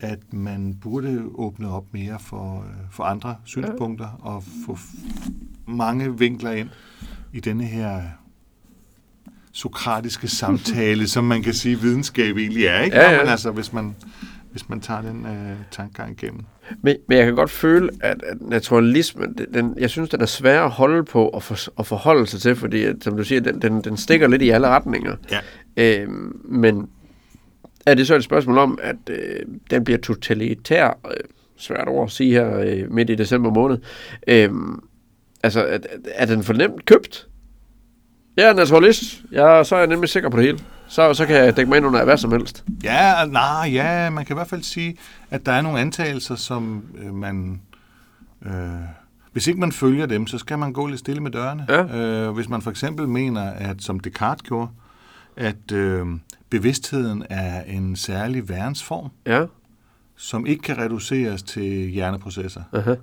At 0.00 0.32
man 0.32 0.74
burde 0.74 1.24
åbne 1.34 1.68
op 1.68 1.84
mere 1.92 2.18
for, 2.18 2.60
øh, 2.60 2.90
for 2.90 3.04
andre 3.04 3.36
synspunkter 3.44 4.18
ja. 4.24 4.30
og 4.30 4.44
få 4.66 4.78
mange 5.66 6.18
vinkler 6.18 6.50
ind 6.50 6.68
i 7.32 7.40
denne 7.40 7.64
her 7.64 8.02
sokratiske 9.52 10.28
samtale, 10.28 11.08
som 11.08 11.24
man 11.24 11.42
kan 11.42 11.54
sige, 11.54 11.80
videnskab 11.80 12.36
egentlig 12.36 12.66
er, 12.66 12.80
ikke? 12.80 12.96
Ja, 12.96 13.12
ja. 13.12 13.18
Men 13.18 13.28
altså, 13.28 13.50
hvis 13.50 13.72
man, 13.72 13.96
hvis 14.50 14.68
man 14.68 14.80
tager 14.80 15.02
den 15.02 15.26
øh, 15.26 15.56
tankegang 15.70 16.22
igennem. 16.22 16.44
Men, 16.82 16.96
men 17.08 17.18
jeg 17.18 17.26
kan 17.26 17.34
godt 17.34 17.50
føle, 17.50 17.90
at, 18.00 18.22
at 18.22 18.36
naturalismen, 18.40 19.38
den, 19.54 19.74
jeg 19.78 19.90
synes, 19.90 20.10
den 20.10 20.20
er 20.20 20.26
svær 20.26 20.62
at 20.62 20.70
holde 20.70 21.04
på 21.04 21.28
og, 21.28 21.42
for, 21.42 21.56
og 21.76 21.86
forholde 21.86 22.26
sig 22.26 22.40
til, 22.40 22.56
fordi, 22.56 22.82
at, 22.82 22.96
som 23.00 23.16
du 23.16 23.24
siger, 23.24 23.40
den, 23.40 23.62
den, 23.62 23.80
den 23.80 23.96
stikker 23.96 24.28
lidt 24.28 24.42
i 24.42 24.50
alle 24.50 24.68
retninger. 24.68 25.16
Ja. 25.30 25.40
Øhm, 25.76 26.40
men 26.44 26.88
er 27.86 27.94
det 27.94 28.06
så 28.06 28.14
et 28.14 28.24
spørgsmål 28.24 28.58
om, 28.58 28.78
at 28.82 28.96
øh, 29.10 29.40
den 29.70 29.84
bliver 29.84 29.98
totalitær, 29.98 30.98
øh, 31.06 31.16
svært 31.56 31.88
ord 31.88 32.04
at 32.04 32.10
sige 32.10 32.32
her 32.32 32.58
øh, 32.58 32.92
midt 32.92 33.10
i 33.10 33.14
december 33.14 33.50
måned, 33.50 33.78
øh, 34.28 34.50
altså, 35.42 35.64
er, 35.64 35.78
er 36.14 36.26
den 36.26 36.42
fornemt 36.42 36.84
købt? 36.84 37.28
Jeg 38.36 38.48
er 38.48 38.54
naturalist. 38.54 39.22
Jeg, 39.32 39.66
så 39.66 39.74
er 39.74 39.78
jeg 39.78 39.88
nemlig 39.88 40.08
sikker 40.08 40.28
på 40.28 40.36
det 40.36 40.44
hele. 40.44 40.58
Så, 40.86 41.14
så 41.14 41.26
kan 41.26 41.36
jeg 41.36 41.56
dække 41.56 41.68
mig 41.68 41.76
ind 41.76 41.86
under 41.86 42.04
hvad 42.04 42.16
som 42.16 42.32
helst. 42.32 42.64
Ja, 42.84 43.24
nej, 43.24 43.70
ja, 43.72 44.10
man 44.10 44.24
kan 44.24 44.34
i 44.34 44.36
hvert 44.36 44.48
fald 44.48 44.62
sige, 44.62 44.96
at 45.30 45.46
der 45.46 45.52
er 45.52 45.62
nogle 45.62 45.80
antagelser, 45.80 46.34
som 46.34 46.84
øh, 46.98 47.14
man... 47.14 47.60
Øh, 48.46 48.52
hvis 49.32 49.46
ikke 49.46 49.60
man 49.60 49.72
følger 49.72 50.06
dem, 50.06 50.26
så 50.26 50.38
skal 50.38 50.58
man 50.58 50.72
gå 50.72 50.86
lidt 50.86 50.98
stille 50.98 51.22
med 51.22 51.30
dørene. 51.30 51.66
Ja. 51.68 51.98
Øh, 51.98 52.30
hvis 52.30 52.48
man 52.48 52.62
for 52.62 52.70
eksempel 52.70 53.08
mener, 53.08 53.42
at 53.42 53.76
som 53.82 54.00
Descartes 54.00 54.42
gjorde, 54.42 54.68
at 55.36 55.72
øh, 55.72 56.06
bevidstheden 56.50 57.24
er 57.30 57.62
en 57.62 57.96
særlig 57.96 58.48
værensform, 58.48 59.08
ja. 59.26 59.44
som 60.16 60.46
ikke 60.46 60.62
kan 60.62 60.78
reduceres 60.78 61.42
til 61.42 61.88
hjerneprocesser. 61.88 62.62
Uh-huh. 62.72 62.96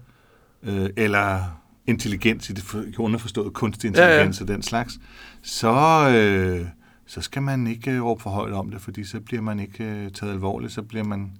Øh, 0.69 0.89
eller 0.97 1.58
intelligens 1.89 2.49
i 2.49 2.53
det 2.53 2.95
underforståede 2.97 3.49
kunstig 3.49 3.87
intelligens 3.87 4.39
ja, 4.39 4.45
ja. 4.45 4.51
og 4.51 4.55
den 4.55 4.63
slags, 4.63 4.99
så, 5.41 5.69
øh, 6.09 6.65
så 7.07 7.21
skal 7.21 7.41
man 7.41 7.67
ikke 7.67 7.91
øh, 7.91 8.03
råbe 8.03 8.21
for 8.21 8.29
højt 8.29 8.53
om 8.53 8.71
det, 8.71 8.81
fordi 8.81 9.03
så 9.03 9.19
bliver 9.19 9.41
man 9.41 9.59
ikke 9.59 9.83
øh, 9.83 10.11
taget 10.11 10.33
alvorligt. 10.33 10.73
Så 10.73 10.81
bliver 10.81 11.03
man, 11.03 11.31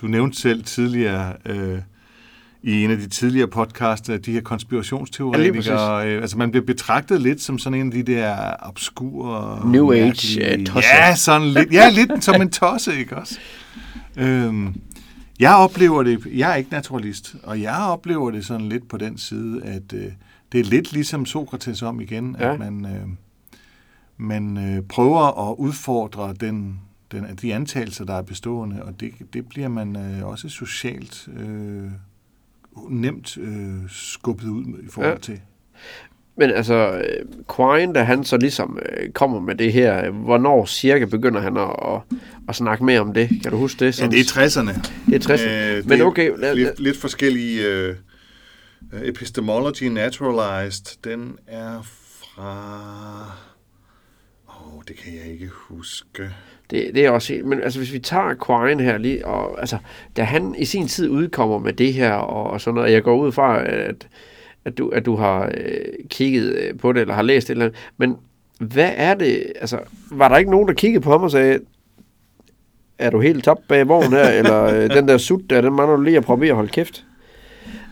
du 0.00 0.06
nævnte 0.06 0.40
selv 0.40 0.64
tidligere 0.64 1.32
øh, 1.46 1.78
i 2.62 2.84
en 2.84 2.90
af 2.90 2.96
de 2.96 3.08
tidligere 3.08 3.48
podcasts, 3.48 4.10
de 4.24 4.32
her 4.32 4.40
konspirationsteoretikere. 4.40 5.96
Ja, 5.96 6.06
øh, 6.06 6.22
altså 6.22 6.38
man 6.38 6.50
bliver 6.50 6.66
betragtet 6.66 7.22
lidt 7.22 7.42
som 7.42 7.58
sådan 7.58 7.80
en 7.80 7.86
af 7.86 8.04
de 8.04 8.12
der 8.12 8.54
obskure... 8.60 9.70
New 9.72 9.92
Age 9.92 10.58
uh, 10.58 10.64
tosse. 10.64 10.88
Ja, 10.94 11.14
sådan 11.14 11.48
lidt, 11.48 11.72
ja, 11.72 11.90
lidt 11.90 12.24
som 12.24 12.42
en 12.42 12.50
tosse, 12.60 12.98
ikke 12.98 13.16
også? 13.16 13.38
Øhm, 14.16 14.80
jeg 15.38 15.54
oplever 15.54 16.02
det, 16.02 16.26
jeg 16.26 16.50
er 16.52 16.54
ikke 16.54 16.70
naturalist, 16.70 17.36
og 17.42 17.62
jeg 17.62 17.76
oplever 17.76 18.30
det 18.30 18.46
sådan 18.46 18.68
lidt 18.68 18.88
på 18.88 18.96
den 18.96 19.18
side, 19.18 19.64
at 19.64 19.92
øh, 19.92 20.12
det 20.52 20.60
er 20.60 20.64
lidt 20.64 20.92
ligesom 20.92 21.26
Sokrates 21.26 21.82
om 21.82 22.00
igen, 22.00 22.36
ja. 22.38 22.52
at 22.52 22.58
man, 22.58 22.86
øh, 22.86 23.08
man 24.16 24.56
øh, 24.56 24.82
prøver 24.82 25.50
at 25.50 25.56
udfordre 25.58 26.34
den, 26.40 26.80
den, 27.12 27.24
de 27.42 27.54
antagelser, 27.54 28.04
der 28.04 28.14
er 28.14 28.22
bestående, 28.22 28.82
og 28.82 29.00
det, 29.00 29.12
det 29.32 29.48
bliver 29.48 29.68
man 29.68 29.96
øh, 29.96 30.26
også 30.26 30.48
socialt 30.48 31.28
øh, 31.36 31.90
nemt 32.88 33.36
øh, 33.36 33.74
skubbet 33.88 34.48
ud 34.48 34.64
i 34.64 34.88
forhold 34.90 35.28
ja. 35.28 35.38
Men 36.38 36.50
altså, 36.50 36.74
øh, 36.92 37.26
Quine, 37.56 37.94
da 37.94 38.02
han 38.02 38.24
så 38.24 38.36
ligesom 38.36 38.78
øh, 38.92 39.10
kommer 39.10 39.40
med 39.40 39.54
det 39.54 39.72
her, 39.72 40.06
øh, 40.06 40.14
hvornår 40.14 40.66
cirka 40.66 41.04
begynder 41.04 41.40
han 41.40 41.56
at, 41.56 41.70
at, 41.94 42.18
at 42.48 42.56
snakke 42.56 42.84
mere 42.84 43.00
om 43.00 43.12
det? 43.14 43.28
Kan 43.42 43.50
du 43.52 43.56
huske 43.58 43.78
det? 43.80 43.86
Ja, 43.86 43.90
Sådan, 43.92 44.10
det 44.10 44.20
er 44.20 44.24
60'erne. 44.46 44.90
det 45.10 45.30
er 45.30 45.34
60'erne. 45.36 45.48
Øh, 45.50 45.84
Men 45.88 45.90
det 45.90 46.00
er 46.00 46.04
okay, 46.04 46.30
lad, 46.38 46.54
lidt, 46.54 46.80
lidt 46.80 46.96
forskellige... 46.96 47.66
Øh, 47.66 47.94
epistemology 49.04 49.82
Naturalized, 49.84 50.98
den 51.04 51.36
er 51.46 51.82
fra... 51.82 52.52
Åh, 54.48 54.76
oh, 54.76 54.82
det 54.88 54.96
kan 54.96 55.12
jeg 55.14 55.32
ikke 55.32 55.48
huske. 55.52 56.22
det, 56.70 56.90
det 56.94 57.06
er 57.06 57.10
også 57.10 57.32
helt- 57.32 57.46
Men 57.46 57.62
altså, 57.62 57.78
hvis 57.78 57.92
vi 57.92 57.98
tager 57.98 58.34
Quine 58.46 58.82
her 58.82 58.98
lige, 58.98 59.26
og 59.26 59.60
altså, 59.60 59.78
da 60.16 60.22
han 60.22 60.54
i 60.58 60.64
sin 60.64 60.88
tid 60.88 61.08
udkommer 61.08 61.58
med 61.58 61.72
det 61.72 61.94
her, 61.94 62.12
og, 62.12 62.50
og 62.50 62.60
sådan 62.60 62.74
noget, 62.74 62.92
jeg 62.92 63.02
går 63.02 63.16
ud 63.16 63.32
fra, 63.32 63.64
at, 63.64 64.08
at, 64.68 64.78
du, 64.78 64.88
at 64.88 65.06
du 65.06 65.16
har 65.16 65.44
øh, 65.44 66.08
kigget 66.08 66.56
øh, 66.56 66.78
på 66.78 66.92
det, 66.92 67.00
eller 67.00 67.14
har 67.14 67.22
læst 67.22 67.48
det 67.48 67.52
eller 67.52 67.64
andet, 67.64 67.78
men 67.96 68.16
hvad 68.60 68.90
er 68.96 69.14
det, 69.14 69.52
altså, 69.60 69.78
var 70.10 70.28
der 70.28 70.36
ikke 70.36 70.50
nogen, 70.50 70.68
der 70.68 70.74
kiggede 70.74 71.02
på 71.02 71.10
ham 71.10 71.22
og 71.22 71.30
sagde, 71.30 71.58
er 72.98 73.10
du 73.10 73.20
helt 73.20 73.44
top 73.44 73.58
bag 73.68 73.88
vognen 73.88 74.12
her, 74.12 74.28
eller 74.38 74.64
øh, 74.64 74.90
den 74.90 75.08
der 75.08 75.18
sut 75.18 75.50
der, 75.50 75.60
den 75.60 75.72
mangler 75.72 75.96
du 75.96 76.02
lige 76.02 76.16
at 76.16 76.24
prøve 76.24 76.48
at 76.48 76.54
holde 76.54 76.68
kæft? 76.68 77.04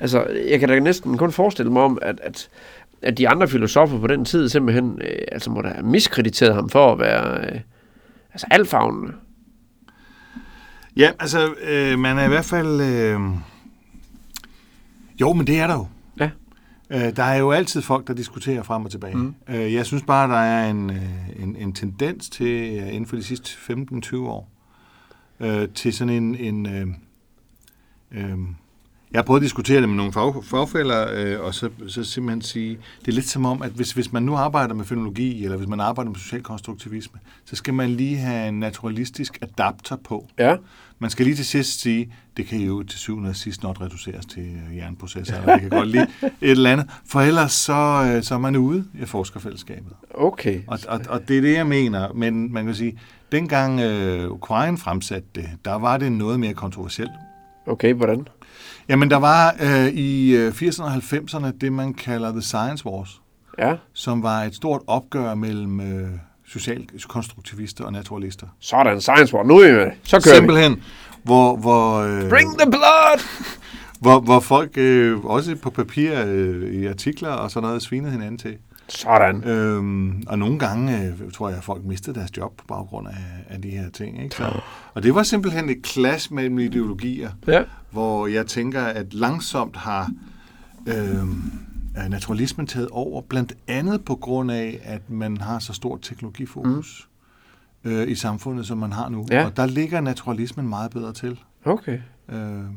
Altså, 0.01 0.27
jeg 0.49 0.61
kan 0.61 0.69
da 0.69 0.81
næsten 0.81 1.19
kun 1.19 1.33
forestille 1.33 1.73
mig 1.73 1.83
om, 1.83 1.99
at, 2.03 2.21
at, 2.23 2.49
at 3.03 3.19
de 3.19 3.29
andre 3.29 3.49
filosofer 3.49 4.01
på 4.01 4.07
den 4.07 4.25
tid 4.25 4.49
simpelthen, 4.49 4.99
øh, 5.03 5.19
altså 5.33 5.51
må 5.51 5.63
da 5.63 5.69
have 5.69 5.87
miskrediteret 5.87 6.55
ham 6.55 6.69
for 6.69 6.93
at 6.93 6.99
være, 6.99 7.41
øh, 7.41 7.61
altså 8.33 8.47
alfagnende. 8.51 9.13
Ja, 10.97 11.11
altså, 11.21 11.55
øh, 11.69 11.99
man 11.99 12.19
er 12.19 12.25
i 12.25 12.29
hvert 12.29 12.45
fald... 12.45 12.81
Øh... 12.81 13.21
Jo, 15.21 15.33
men 15.33 15.47
det 15.47 15.61
er 15.61 15.67
der 15.67 15.75
jo. 15.75 15.87
Øh, 16.91 17.17
der 17.17 17.23
er 17.23 17.37
jo 17.37 17.51
altid 17.51 17.83
folk, 17.83 18.07
der 18.07 18.15
diskuterer 18.15 18.63
frem 18.63 18.85
og 18.85 18.91
tilbage. 18.91 19.17
Mm. 19.17 19.35
Øh, 19.49 19.75
jeg 19.75 19.87
synes 19.87 20.03
bare, 20.03 20.31
der 20.31 20.39
er 20.39 20.71
en, 20.71 20.91
øh, 20.91 21.43
en, 21.43 21.57
en 21.57 21.73
tendens 21.73 22.31
til, 22.31 22.77
inden 22.77 23.07
for 23.07 23.17
de 23.17 23.23
sidste 23.23 23.51
15-20 23.73 24.17
år, 24.17 24.51
øh, 25.41 25.69
til 25.69 25.93
sådan 25.93 26.15
en... 26.15 26.35
en 26.35 26.67
øh, 26.67 26.87
øh, 28.11 28.39
jeg 29.13 29.19
har 29.19 29.23
prøvet 29.23 29.41
at 29.41 29.43
diskutere 29.43 29.81
det 29.81 29.89
med 29.89 29.97
nogle 29.97 30.13
fag, 30.13 30.45
fagfælder, 30.45 31.07
øh, 31.15 31.45
og 31.45 31.55
så, 31.55 31.71
så 31.89 32.05
simpelthen 32.05 32.43
sige, 32.43 32.79
det 33.01 33.09
er 33.09 33.13
lidt 33.13 33.29
som 33.29 33.47
om, 33.47 33.63
at 33.63 33.71
hvis, 33.71 33.93
hvis 33.93 34.13
man 34.13 34.23
nu 34.23 34.35
arbejder 34.35 34.75
med 34.75 34.85
fenologi, 34.85 35.45
eller 35.45 35.57
hvis 35.57 35.69
man 35.69 35.81
arbejder 35.81 36.11
med 36.11 36.19
social 36.19 36.43
konstruktivisme, 36.43 37.21
så 37.45 37.57
skal 37.57 37.75
man 37.75 37.91
lige 37.91 38.17
have 38.17 38.49
en 38.49 38.61
naturalistisk 38.61 39.39
adapter 39.43 39.97
på. 39.97 40.29
Ja. 40.39 40.57
Man 40.99 41.11
skal 41.11 41.27
lige 41.27 41.37
til 41.37 41.45
sidst 41.45 41.81
sige, 41.81 42.13
det 42.37 42.47
kan 42.47 42.61
jo 42.61 42.83
til 42.83 42.99
syvende 42.99 43.31
og 43.31 43.37
sidst 43.37 43.63
not 43.63 43.81
reduceres 43.81 44.27
til 44.27 44.43
øh, 44.43 44.77
jernprocesser, 44.77 45.41
eller 45.41 45.53
det 45.53 45.61
kan 45.61 45.71
godt 45.71 45.89
lige 45.89 46.07
et 46.23 46.31
eller 46.41 46.73
andet, 46.73 46.87
for 47.07 47.21
ellers 47.21 47.53
så, 47.53 48.13
øh, 48.15 48.23
så 48.23 48.35
er 48.35 48.39
man 48.39 48.57
ude 48.57 48.85
i 49.03 49.05
forskerfællesskabet. 49.05 49.93
Okay. 50.15 50.61
Og, 50.67 50.79
og, 50.89 51.01
og 51.09 51.29
det 51.29 51.39
er 51.39 51.41
det, 51.41 51.55
jeg 51.55 51.67
mener, 51.67 52.13
men 52.13 52.53
man 52.53 52.65
kan 52.65 52.75
sige, 52.75 52.99
dengang 53.33 53.81
øh, 53.81 54.31
Quine 54.49 54.79
fremsatte 54.79 55.29
det, 55.35 55.49
der 55.65 55.75
var 55.75 55.97
det 55.97 56.13
noget 56.13 56.41
mere 56.41 56.55
kontroversielt. 56.55 57.11
Okay, 57.67 57.95
hvordan? 57.95 58.29
Jamen, 58.89 59.11
der 59.11 59.17
var 59.17 59.55
øh, 59.61 59.87
i 59.87 60.37
øh, 60.37 60.53
80'erne 60.53 60.83
og 60.85 60.95
90'erne 60.95 61.47
det, 61.61 61.73
man 61.73 61.95
kalder 61.95 62.33
The 62.33 62.43
Science 62.43 62.87
Wars, 62.87 63.21
Ja. 63.59 63.75
som 63.95 64.23
var 64.23 64.43
et 64.43 64.55
stort 64.55 64.81
opgør 64.87 65.35
mellem 65.35 65.81
øh, 65.81 66.09
socialkonstruktivister 66.47 67.85
og 67.85 67.93
naturalister. 67.93 68.47
Sådan, 68.61 69.01
science 69.01 69.35
war. 69.35 69.43
Nu 69.43 69.57
er 69.59 69.67
vi 69.69 69.73
med. 69.73 69.91
Så 70.05 70.21
kører 70.25 70.35
vi. 70.35 70.39
Simpelthen, 70.39 70.83
hvor, 71.23 71.57
hvor, 71.57 71.99
øh, 71.99 72.29
Bring 72.29 72.59
the 72.59 72.71
blood! 72.71 73.21
hvor, 74.01 74.21
hvor 74.21 74.41
folk 74.41 74.79
øh, 74.79 75.25
også 75.25 75.57
på 75.57 75.71
papir 75.71 76.25
øh, 76.27 76.75
i 76.75 76.87
artikler 76.87 77.29
og 77.29 77.51
sådan 77.51 77.67
noget 77.67 77.83
svinede 77.83 78.13
hinanden 78.13 78.39
til. 78.39 78.57
Sådan. 78.89 79.45
Øhm, 79.45 80.23
og 80.27 80.39
nogle 80.39 80.59
gange 80.59 81.07
øh, 81.07 81.33
tror 81.33 81.49
jeg, 81.49 81.59
at 81.59 81.65
folk 81.65 81.85
mistede 81.85 82.19
deres 82.19 82.37
job 82.37 82.57
på 82.57 82.65
baggrund 82.69 83.09
af, 83.09 83.15
af 83.49 83.63
de 83.63 83.71
her 83.71 83.91
ting. 83.91 84.23
Ikke? 84.23 84.37
Så, 84.37 84.61
og 84.95 85.03
det 85.03 85.15
var 85.15 85.23
simpelthen 85.23 85.69
et 85.69 85.87
clash 85.87 86.33
mellem 86.33 86.59
ideologier, 86.59 87.31
Ja. 87.47 87.63
hvor 87.91 88.27
jeg 88.27 88.47
tænker, 88.47 88.83
at 88.83 89.15
langsomt 89.15 89.77
har 89.77 90.11
er 91.97 92.09
naturalismen 92.09 92.67
taget 92.67 92.89
over, 92.89 93.23
blandt 93.23 93.55
andet 93.67 94.05
på 94.05 94.15
grund 94.15 94.51
af, 94.51 94.81
at 94.85 95.11
man 95.11 95.37
har 95.37 95.59
så 95.59 95.73
stort 95.73 95.99
teknologifokus 96.03 97.09
mm. 97.83 97.91
øh, 97.91 98.09
i 98.09 98.15
samfundet, 98.15 98.67
som 98.67 98.79
man 98.79 98.93
har 98.93 99.09
nu. 99.09 99.27
Ja. 99.31 99.45
Og 99.45 99.57
der 99.57 99.67
ligger 99.67 100.01
naturalismen 100.01 100.69
meget 100.69 100.91
bedre 100.91 101.13
til. 101.13 101.41
Okay. 101.65 101.99
Øhm, 102.29 102.77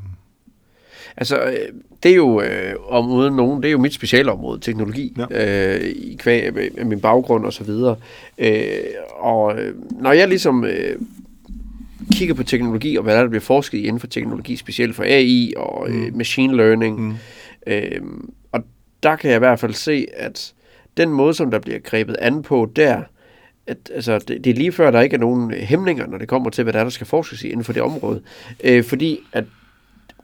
Altså, 1.18 1.42
øh, 1.42 1.58
det 2.04 2.12
er 2.12 2.16
jo, 2.16 2.42
øh, 2.42 2.74
om 2.88 3.12
uden 3.12 3.36
nogen, 3.36 3.64
det 3.64 3.68
er 3.68 3.72
jo 3.72 3.78
mit 3.78 3.94
specialområde, 3.94 4.60
teknologi, 4.60 5.16
ja. 5.32 5.76
øh, 5.78 5.86
i 5.86 6.16
kvæg 6.20 6.44
af 6.44 6.70
af 6.78 6.86
min 6.86 7.00
baggrund 7.00 7.46
og 7.46 7.54
så 7.54 7.64
videre. 7.64 7.96
Øh, 8.38 8.70
og 9.20 9.60
øh, 9.60 9.74
når 10.02 10.12
jeg 10.12 10.28
ligesom 10.28 10.66
øh, 10.66 10.96
kigger 12.14 12.36
på 12.36 12.44
teknologi, 12.44 12.96
og 12.96 13.04
hvad 13.04 13.14
der, 13.14 13.20
er, 13.20 13.24
der 13.24 13.30
bliver 13.30 13.42
forsket 13.42 13.78
i 13.78 13.82
inden 13.84 14.00
for 14.00 14.08
teknologi, 14.08 14.56
specielt 14.56 14.96
for 14.96 15.04
AI 15.04 15.54
og 15.58 15.90
øh, 15.90 16.16
machine 16.16 16.56
learning, 16.58 17.00
Mm. 17.02 17.14
øh, 17.68 18.02
og 18.52 18.62
der 19.04 19.16
kan 19.16 19.30
jeg 19.30 19.36
i 19.36 19.40
hvert 19.40 19.60
fald 19.60 19.74
se, 19.74 20.06
at 20.14 20.54
den 20.98 21.10
måde, 21.10 21.34
som 21.34 21.52
der 21.52 21.60
bliver 21.60 21.80
grebet 21.80 22.16
an 22.20 22.42
på 22.44 22.72
der, 22.76 23.02
at 23.68 23.78
altså, 23.96 24.20
det, 24.20 24.44
det 24.44 24.50
er 24.50 24.54
lige 24.54 24.72
før, 24.72 24.92
der 24.92 25.02
ikke 25.02 25.14
er 25.14 25.20
nogen 25.20 25.52
hæmninger, 25.52 26.08
når 26.08 26.18
det 26.18 26.28
kommer 26.28 26.50
til, 26.50 26.64
hvad 26.64 26.74
der 26.74 26.80
er, 26.80 26.84
der 26.84 26.90
skal 26.90 27.08
forskes 27.08 27.44
i 27.44 27.48
inden 27.48 27.64
for 27.64 27.74
det 27.74 27.82
område. 27.82 28.22
Øh, 28.64 28.84
fordi 28.84 29.20
at 29.34 29.44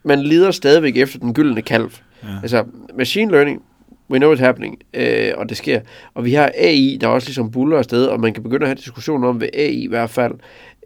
man 0.05 0.21
lider 0.21 0.51
stadigvæk 0.51 0.97
efter 0.97 1.19
den 1.19 1.33
gyldne 1.33 1.61
kalv. 1.61 1.91
Ja. 2.23 2.27
Altså, 2.41 2.63
machine 2.97 3.31
learning, 3.31 3.61
we 4.09 4.17
know 4.17 4.35
it's 4.35 4.39
happening, 4.39 4.77
øh, 4.93 5.31
og 5.37 5.49
det 5.49 5.57
sker. 5.57 5.79
Og 6.13 6.25
vi 6.25 6.33
har 6.33 6.51
AI, 6.57 6.97
der 7.01 7.07
også 7.07 7.27
ligesom 7.27 7.51
buller 7.51 7.77
afsted, 7.77 8.05
og 8.05 8.19
man 8.19 8.33
kan 8.33 8.43
begynde 8.43 8.63
at 8.63 8.67
have 8.67 8.75
diskussioner 8.75 9.27
om 9.27 9.41
ved 9.41 9.49
AI 9.53 9.83
i 9.83 9.87
hvert 9.87 10.09
fald, 10.09 10.33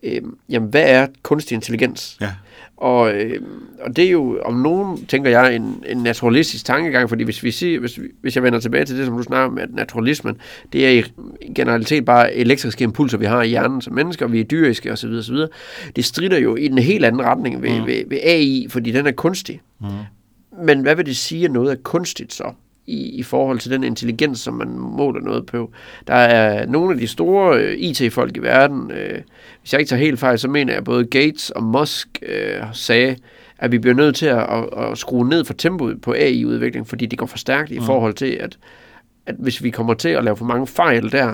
øh, 0.03 0.21
jamen, 0.49 0.69
hvad 0.69 0.83
er 0.85 1.07
kunstig 1.23 1.55
intelligens? 1.55 2.17
Ja. 2.21 2.29
Og, 2.77 3.13
øh, 3.13 3.41
og 3.81 3.95
det 3.95 4.05
er 4.05 4.09
jo 4.11 4.39
om 4.45 4.53
nogen, 4.53 5.05
tænker 5.05 5.29
jeg, 5.29 5.55
en, 5.55 5.83
en 5.87 5.97
naturalistisk 5.97 6.65
tankegang, 6.65 7.09
fordi 7.09 7.23
hvis, 7.23 7.43
vi 7.43 7.51
siger, 7.51 7.79
hvis, 7.79 8.01
vi- 8.01 8.07
hvis 8.21 8.35
jeg 8.35 8.43
vender 8.43 8.59
tilbage 8.59 8.85
til 8.85 8.97
det, 8.97 9.05
som 9.05 9.17
du 9.17 9.23
snakker 9.23 9.47
om, 9.51 9.57
at 9.57 9.73
naturalismen, 9.73 10.37
det 10.73 10.87
er 10.87 10.91
i 10.91 11.03
generalitet 11.55 12.05
bare 12.05 12.33
elektriske 12.35 12.83
impulser, 12.83 13.17
vi 13.17 13.25
har 13.25 13.41
i 13.43 13.47
hjernen 13.47 13.81
som 13.81 13.93
mennesker, 13.93 14.27
vi 14.27 14.39
er 14.39 14.43
dyriske 14.43 14.91
osv. 14.91 15.09
osv. 15.09 15.35
Det 15.95 16.05
strider 16.05 16.37
jo 16.39 16.55
i 16.55 16.65
en 16.65 16.77
helt 16.77 17.05
anden 17.05 17.21
retning 17.21 17.61
ved, 17.61 17.79
mm. 17.79 17.87
ved, 17.87 18.03
ved 18.07 18.17
AI, 18.23 18.67
fordi 18.69 18.91
den 18.91 19.07
er 19.07 19.11
kunstig. 19.11 19.61
Mm. 19.81 19.87
Men 20.65 20.81
hvad 20.81 20.95
vil 20.95 21.05
det 21.05 21.17
sige, 21.17 21.45
at 21.45 21.51
noget 21.51 21.71
er 21.71 21.75
kunstigt 21.83 22.33
så? 22.33 22.51
I, 22.89 23.09
i 23.19 23.23
forhold 23.23 23.59
til 23.59 23.71
den 23.71 23.83
intelligens, 23.83 24.39
som 24.39 24.53
man 24.53 24.67
måler 24.77 25.21
noget 25.21 25.45
på. 25.45 25.71
Der 26.07 26.13
er 26.13 26.65
nogle 26.65 26.93
af 26.93 26.99
de 26.99 27.07
store 27.07 27.59
øh, 27.59 27.75
IT-folk 27.77 28.37
i 28.37 28.39
verden, 28.39 28.91
øh, 28.91 29.21
hvis 29.61 29.73
jeg 29.73 29.79
ikke 29.81 29.89
tager 29.89 29.99
helt 30.03 30.19
fejl, 30.19 30.39
så 30.39 30.47
mener 30.47 30.73
jeg, 30.73 30.77
at 30.77 30.83
både 30.83 31.05
Gates 31.05 31.49
og 31.49 31.63
Musk 31.63 32.07
øh, 32.21 32.61
sagde, 32.73 33.15
at 33.57 33.71
vi 33.71 33.77
bliver 33.77 33.95
nødt 33.95 34.15
til 34.15 34.25
at, 34.25 34.37
at, 34.39 34.65
at 34.91 34.97
skrue 34.97 35.29
ned 35.29 35.45
for 35.45 35.53
tempoet 35.53 36.01
på 36.01 36.13
AI-udvikling, 36.13 36.87
fordi 36.87 37.05
det 37.05 37.19
går 37.19 37.25
for 37.25 37.37
stærkt 37.37 37.71
i 37.71 37.79
Mm. 37.79 37.85
forhold 37.85 38.13
til, 38.13 38.25
at, 38.39 38.57
at 39.25 39.35
hvis 39.39 39.63
vi 39.63 39.69
kommer 39.69 39.93
til 39.93 40.09
at 40.09 40.23
lave 40.23 40.37
for 40.37 40.45
mange 40.45 40.67
fejl 40.67 41.11
der 41.11 41.33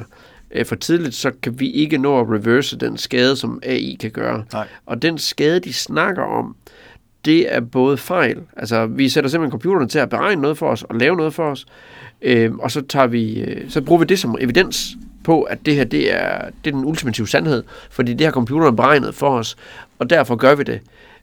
øh, 0.52 0.66
for 0.66 0.76
tidligt, 0.76 1.16
så 1.16 1.32
kan 1.44 1.60
vi 1.60 1.70
ikke 1.72 1.98
nå 1.98 2.20
at 2.20 2.28
reverse 2.30 2.78
den 2.78 2.98
skade, 2.98 3.36
som 3.36 3.60
AI 3.64 3.98
kan 4.00 4.12
gøre. 4.12 4.44
Nej. 4.54 4.68
Og 4.86 5.02
den 5.02 5.18
skade, 5.18 5.60
de 5.60 5.74
snakker 5.74 6.24
om, 6.24 6.56
det 7.26 7.54
er 7.56 7.60
både 7.60 7.98
fejl. 7.98 8.38
Altså, 8.58 8.86
vi 8.86 9.10
sætter 9.10 9.30
simpelthen 9.30 9.52
computeren 9.52 9.90
til 9.90 10.00
at 10.00 10.10
beregne 10.10 10.42
noget 10.42 10.58
for 10.58 10.70
os 10.70 10.84
og 10.84 10.96
lave 10.96 11.16
noget 11.16 11.34
for 11.34 11.44
os, 11.44 11.66
øh, 12.22 12.56
og 12.56 12.72
så, 12.72 12.82
tager 12.82 13.08
vi, 13.08 13.42
øh, 13.42 13.70
så 13.70 13.82
bruger 13.82 14.00
vi 14.00 14.06
det 14.06 14.20
som 14.20 14.38
evidens 14.40 14.96
på, 15.24 15.42
at 15.42 15.66
det 15.66 15.76
her 15.76 15.84
det 15.84 16.14
er, 16.14 16.50
det 16.66 16.74
er 16.74 16.76
den 16.78 16.86
ultimative 16.86 17.28
sandhed, 17.28 17.64
fordi 17.90 18.14
det 18.14 18.26
har 18.26 18.32
computeren 18.32 18.76
beregnet 18.76 19.16
for 19.16 19.30
os, 19.30 19.56
og 20.00 20.10
derfor 20.10 20.36
gør 20.36 20.56
vi 20.56 20.64
det. 20.64 20.82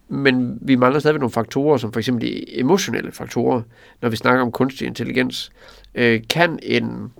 Men 0.09 0.59
vi 0.61 0.75
mangler 0.75 1.01
stadigvæk 1.01 1.21
nogle 1.21 1.33
faktorer, 1.33 1.77
som 1.77 1.93
for 1.93 2.01
eksempel 2.01 2.29
de 2.29 2.59
emotionelle 2.59 3.13
faktorer, 3.13 3.63
når 4.03 4.09
vi 4.09 4.17
snakker 4.17 4.43
om 4.43 4.53
kunstig 4.53 4.87
intelligens. 4.87 5.53
Øh, 5.95 6.21
kan 6.31 6.59
en 6.63 7.13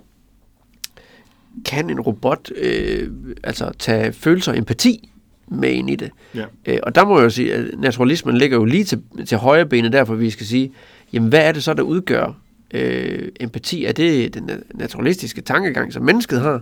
kan 1.65 1.89
en 1.89 2.01
robot 2.01 2.51
øh, 2.55 3.09
altså 3.43 3.71
tage 3.79 4.13
følelser 4.13 4.51
og 4.51 4.57
empati 4.57 5.12
med 5.47 5.69
ind 5.69 5.89
i 5.89 5.95
det? 5.95 6.11
Ja. 6.35 6.45
Øh, 6.65 6.79
og 6.83 6.95
der 6.95 7.05
må 7.05 7.17
jeg 7.17 7.23
jo 7.23 7.29
sige, 7.29 7.53
at 7.53 7.65
naturalismen 7.77 8.37
ligger 8.37 8.57
jo 8.57 8.65
lige 8.65 8.83
til, 8.83 9.01
til 9.25 9.37
højre 9.37 9.65
benet, 9.65 9.93
derfor 9.93 10.15
vi 10.15 10.29
skal 10.29 10.45
sige, 10.45 10.71
jamen 11.13 11.29
hvad 11.29 11.39
er 11.39 11.51
det 11.51 11.63
så, 11.63 11.73
der 11.73 11.83
udgør 11.83 12.35
øh, 12.73 13.27
empati? 13.39 13.85
Er 13.85 13.91
det 13.91 14.33
den 14.33 14.49
na- 14.49 14.63
naturalistiske 14.73 15.41
tankegang, 15.41 15.93
som 15.93 16.03
mennesket 16.03 16.41
har? 16.41 16.61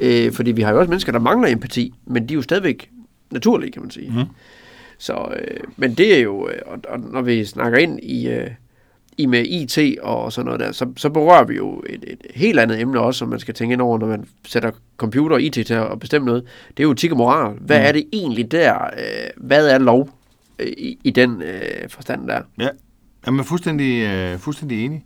Øh, 0.00 0.32
fordi 0.32 0.52
vi 0.52 0.62
har 0.62 0.72
jo 0.72 0.78
også 0.78 0.90
mennesker, 0.90 1.12
der 1.12 1.18
mangler 1.18 1.48
empati, 1.48 1.94
men 2.06 2.28
de 2.28 2.34
er 2.34 2.36
jo 2.36 2.42
stadigvæk 2.42 2.90
naturlige, 3.30 3.72
kan 3.72 3.82
man 3.82 3.90
sige. 3.90 4.12
Mm. 4.16 4.24
Så, 4.98 5.34
øh, 5.40 5.60
men 5.76 5.94
det 5.94 6.16
er 6.16 6.20
jo, 6.20 6.48
øh, 6.48 6.58
og, 6.66 6.78
og 6.88 7.00
når 7.00 7.22
vi 7.22 7.44
snakker 7.44 7.78
ind 7.78 8.00
i, 8.02 8.28
øh, 8.28 8.50
i 9.18 9.26
med 9.26 9.44
IT 9.46 9.98
og 10.02 10.32
sådan 10.32 10.46
noget 10.46 10.60
der, 10.60 10.72
så, 10.72 10.86
så 10.96 11.10
berører 11.10 11.44
vi 11.44 11.54
jo 11.56 11.82
et, 11.88 12.04
et 12.06 12.18
helt 12.34 12.58
andet 12.58 12.80
emne 12.80 13.00
også, 13.00 13.18
som 13.18 13.28
man 13.28 13.40
skal 13.40 13.54
tænke 13.54 13.72
ind 13.72 13.80
over, 13.82 13.98
når 13.98 14.06
man 14.06 14.24
sætter 14.46 14.70
computer 14.96 15.36
og 15.36 15.42
IT 15.42 15.52
til 15.52 15.74
at 15.74 16.00
bestemme 16.00 16.26
noget. 16.26 16.42
Det 16.68 16.80
er 16.82 16.84
jo 16.84 16.90
etik 16.90 17.10
og 17.10 17.16
moral. 17.18 17.56
Hvad 17.60 17.78
Mm. 17.78 17.84
er 17.86 17.92
det 17.92 18.04
egentlig 18.12 18.52
der? 18.52 18.74
Øh, 18.84 19.30
hvad 19.36 19.68
er 19.68 19.78
lov 19.78 20.10
øh, 20.58 20.66
i, 20.78 20.98
i 21.04 21.10
den 21.10 21.42
øh, 21.42 21.88
forstand 21.88 22.28
der? 22.28 22.40
Ja, 22.58 22.68
Jamen, 23.26 23.38
jeg 23.38 23.42
er 23.44 23.46
fuldstændig, 23.48 24.02
øh, 24.02 24.38
fuldstændig 24.38 24.84
enig. 24.84 25.04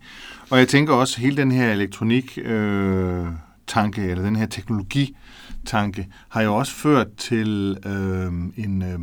Og 0.51 0.59
jeg 0.59 0.69
tænker 0.69 0.95
også, 0.95 1.21
hele 1.21 1.37
den 1.37 1.53
her 1.53 1.73
elektronik 1.73 2.39
øh, 2.45 3.27
tanke, 3.67 4.03
eller 4.11 4.25
den 4.25 4.37
her 4.37 4.47
teknologitanke, 4.47 6.07
har 6.29 6.43
jo 6.43 6.55
også 6.57 6.73
ført 6.73 7.07
til 7.17 7.77
øh, 7.87 8.65
en, 8.65 8.83
øh, 8.83 8.99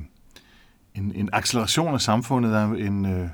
en, 0.96 1.12
en 1.16 1.30
acceleration 1.34 1.94
af 1.94 2.02
samfundet. 2.02 2.52
Der 2.52 2.60
er 2.60 2.74
en, 2.74 3.06
øh, 3.06 3.28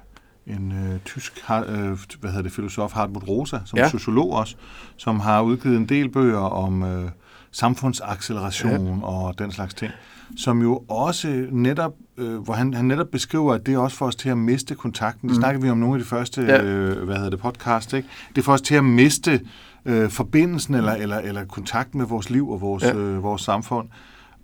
en 0.47 0.71
øh, 0.71 0.99
tysk 1.05 1.45
øh, 1.49 1.97
hvad 2.19 2.29
hedder 2.29 2.41
det, 2.41 2.51
filosof, 2.51 2.93
Hartmut 2.93 3.27
Rosa, 3.27 3.59
som 3.65 3.79
ja. 3.79 3.89
sociolog 3.89 4.31
også, 4.31 4.55
som 4.97 5.19
har 5.19 5.41
udgivet 5.41 5.77
en 5.77 5.85
del 5.85 6.09
bøger 6.09 6.39
om 6.39 6.83
øh, 6.83 7.09
samfundsacceleration 7.51 8.99
ja. 8.99 9.05
og 9.05 9.39
den 9.39 9.51
slags 9.51 9.73
ting, 9.73 9.91
som 10.37 10.61
jo 10.61 10.83
også 10.87 11.47
netop, 11.51 11.93
øh, 12.17 12.39
hvor 12.39 12.53
han, 12.53 12.73
han 12.73 12.85
netop 12.85 13.07
beskriver, 13.11 13.53
at 13.53 13.65
det 13.65 13.73
er 13.73 13.77
også 13.77 13.97
for 13.97 14.05
os 14.05 14.15
til 14.15 14.29
at 14.29 14.37
miste 14.37 14.75
kontakten. 14.75 15.29
Det 15.29 15.35
mm. 15.35 15.41
snakker 15.41 15.61
vi 15.61 15.69
om 15.69 15.77
nogle 15.77 15.95
af 15.95 15.99
de 15.99 16.05
første, 16.05 16.41
ja. 16.41 16.63
øh, 16.63 17.03
hvad 17.03 17.15
hedder 17.15 17.29
det, 17.29 17.39
podcast, 17.39 17.93
ikke? 17.93 18.07
Det 18.29 18.37
er 18.37 18.43
for 18.43 18.53
os 18.53 18.61
til 18.61 18.75
at 18.75 18.83
miste 18.83 19.41
øh, 19.85 20.09
forbindelsen 20.09 20.75
eller, 20.75 20.93
eller, 20.93 21.17
eller 21.17 21.45
kontakten 21.45 21.99
med 21.99 22.07
vores 22.07 22.29
liv 22.29 22.49
og 22.49 22.61
vores, 22.61 22.83
ja. 22.83 22.95
øh, 22.95 23.23
vores 23.23 23.41
samfund. 23.41 23.87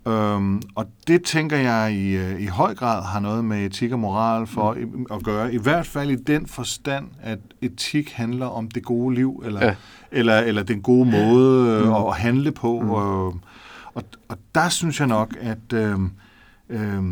Øhm, 0.06 0.62
og 0.74 0.86
det 1.06 1.24
tænker 1.24 1.56
jeg 1.56 1.92
i, 1.92 2.16
øh, 2.16 2.40
i 2.40 2.46
høj 2.46 2.74
grad 2.74 3.02
har 3.02 3.20
noget 3.20 3.44
med 3.44 3.66
etik 3.66 3.92
og 3.92 3.98
moral 3.98 4.46
for 4.46 4.74
mm. 4.74 5.06
at 5.10 5.22
gøre. 5.22 5.54
I 5.54 5.58
hvert 5.58 5.86
fald 5.86 6.10
i 6.10 6.16
den 6.16 6.46
forstand, 6.46 7.08
at 7.22 7.38
etik 7.62 8.12
handler 8.12 8.46
om 8.46 8.68
det 8.70 8.84
gode 8.84 9.14
liv, 9.14 9.42
eller, 9.44 9.64
ja. 9.64 9.74
eller, 10.12 10.38
eller 10.38 10.62
den 10.62 10.82
gode 10.82 11.10
måde 11.10 11.70
øh, 11.70 11.86
mm. 11.86 11.92
at 11.92 12.16
handle 12.16 12.52
på. 12.52 12.80
Mm. 12.80 12.90
Og, 12.90 13.26
og, 13.94 14.04
og 14.28 14.38
der 14.54 14.68
synes 14.68 15.00
jeg 15.00 15.08
nok, 15.08 15.36
at, 15.40 15.72
øh, 15.74 15.98
øh, 16.68 17.02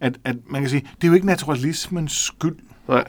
at, 0.00 0.18
at 0.24 0.36
man 0.46 0.60
kan 0.60 0.70
sige, 0.70 0.88
det 0.96 1.04
er 1.04 1.08
jo 1.08 1.14
ikke 1.14 1.26
naturalismens 1.26 2.12
skyld. 2.12 2.56
Nej 2.88 3.04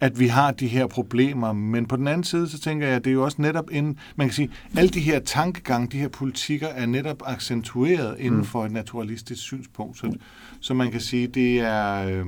at 0.00 0.20
vi 0.20 0.26
har 0.26 0.50
de 0.50 0.66
her 0.66 0.86
problemer. 0.86 1.52
Men 1.52 1.86
på 1.86 1.96
den 1.96 2.08
anden 2.08 2.24
side, 2.24 2.48
så 2.48 2.60
tænker 2.60 2.86
jeg, 2.86 2.96
at 2.96 3.04
det 3.04 3.10
er 3.10 3.14
jo 3.14 3.24
også 3.24 3.42
netop 3.42 3.68
en, 3.72 3.98
man 4.16 4.26
kan 4.26 4.34
sige, 4.34 4.50
alle 4.76 4.90
de 4.90 5.00
her 5.00 5.18
tankegang, 5.18 5.92
de 5.92 5.98
her 5.98 6.08
politikker, 6.08 6.68
er 6.68 6.86
netop 6.86 7.22
accentueret 7.26 8.16
inden 8.18 8.38
mm. 8.38 8.44
for 8.44 8.64
et 8.64 8.72
naturalistisk 8.72 9.42
synspunkt. 9.42 9.98
Så, 9.98 10.12
så 10.60 10.74
man 10.74 10.90
kan 10.90 11.00
sige, 11.00 11.26
det 11.26 11.60
er... 11.60 12.08
Øh, 12.08 12.26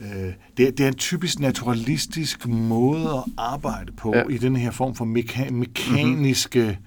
øh, 0.00 0.32
det, 0.56 0.68
er, 0.68 0.70
det 0.70 0.80
er 0.80 0.88
en 0.88 0.94
typisk 0.94 1.40
naturalistisk 1.40 2.48
måde 2.48 3.08
at 3.08 3.24
arbejde 3.38 3.92
på 3.92 4.14
ja. 4.16 4.22
i 4.30 4.38
den 4.38 4.56
her 4.56 4.70
form 4.70 4.94
for 4.94 5.04
meka- 5.04 5.50
mekaniske 5.50 6.78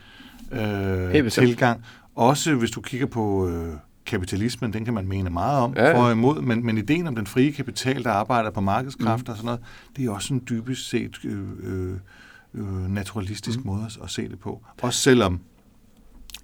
mm-hmm. 0.52 1.16
øh, 1.16 1.32
tilgang. 1.32 1.82
Også 2.16 2.56
hvis 2.56 2.72
du 2.72 2.82
kigger 2.82 3.08
på 3.08 3.50
øh, 3.50 3.74
kapitalismen, 4.08 4.74
den 4.74 4.86
kan 4.86 4.94
man 4.94 5.08
mene 5.08 5.30
meget 5.30 5.60
om, 5.60 5.74
ja. 5.76 5.94
for 5.94 6.04
og 6.04 6.12
imod, 6.12 6.42
men, 6.42 6.66
men 6.66 6.78
ideen 6.78 7.08
om 7.08 7.16
den 7.16 7.28
frie 7.28 7.52
kapital, 7.52 8.04
der 8.04 8.12
arbejder 8.12 8.52
på 8.52 8.62
markedskræfter 8.62 9.26
mm. 9.26 9.32
og 9.32 9.38
sådan 9.38 9.46
noget, 9.46 9.62
det 9.98 10.06
er 10.06 10.12
også 10.12 10.34
en 10.34 10.44
dybest 10.50 10.90
set 10.90 11.18
øh, 11.24 11.48
øh, 11.64 11.98
øh, 12.54 12.92
naturalistisk 12.92 13.60
mm. 13.60 13.66
måde 13.66 13.86
at, 13.86 13.98
at 14.04 14.10
se 14.10 14.30
det 14.30 14.40
på. 14.40 14.64
Også 14.82 15.00
selvom 15.00 15.42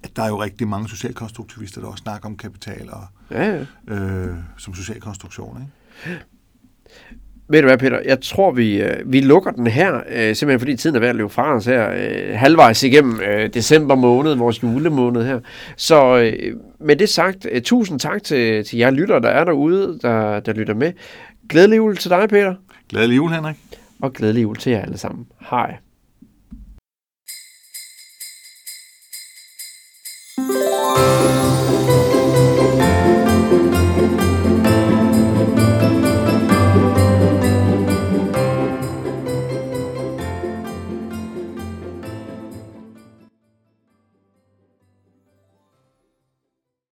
at 0.02 0.16
der 0.16 0.22
er 0.22 0.28
jo 0.28 0.42
rigtig 0.42 0.68
mange 0.68 0.88
socialkonstruktivister, 0.88 1.80
der 1.80 1.88
også 1.88 2.02
snakker 2.02 2.28
om 2.28 2.36
kapital 2.36 2.90
og, 2.90 3.06
ja, 3.30 3.64
ja. 3.88 3.94
Øh, 3.94 4.36
som 4.56 4.74
socialkonstruktion. 4.74 5.60
Ikke? 6.06 6.24
Ved 7.48 7.62
du 7.62 7.68
hvad, 7.68 7.78
Peter? 7.78 7.98
Jeg 8.04 8.20
tror, 8.20 8.50
vi, 8.50 8.82
øh, 8.82 9.12
vi 9.12 9.20
lukker 9.20 9.50
den 9.50 9.66
her, 9.66 9.94
øh, 9.94 10.34
simpelthen 10.34 10.58
fordi 10.58 10.76
tiden 10.76 10.96
er 10.96 11.00
ved 11.00 11.08
at 11.08 11.16
løbe 11.16 11.28
fra 11.28 11.54
os 11.54 11.66
her, 11.66 11.90
øh, 11.90 12.38
halvvejs 12.38 12.82
igennem 12.82 13.20
øh, 13.20 13.48
december 13.54 13.94
måned, 13.94 14.34
vores 14.34 14.62
julemåned 14.62 15.24
her. 15.24 15.40
Så 15.76 16.18
øh, 16.18 16.56
med 16.80 16.96
det 16.96 17.08
sagt, 17.08 17.46
øh, 17.50 17.62
tusind 17.62 18.00
tak 18.00 18.22
til, 18.22 18.64
til 18.64 18.78
jer 18.78 18.90
lyttere, 18.90 19.20
der 19.20 19.28
er 19.28 19.44
derude, 19.44 19.98
der, 20.02 20.40
der 20.40 20.52
lytter 20.52 20.74
med. 20.74 20.92
Glædelig 21.48 21.76
jul 21.76 21.96
til 21.96 22.10
dig, 22.10 22.28
Peter. 22.28 22.54
Glædelig 22.88 23.16
jul, 23.16 23.30
Henrik. 23.30 23.56
Og 24.02 24.12
glædelig 24.12 24.42
jul 24.42 24.56
til 24.56 24.72
jer 24.72 24.82
alle 24.82 24.98
sammen. 24.98 25.26
Hej. 25.50 25.76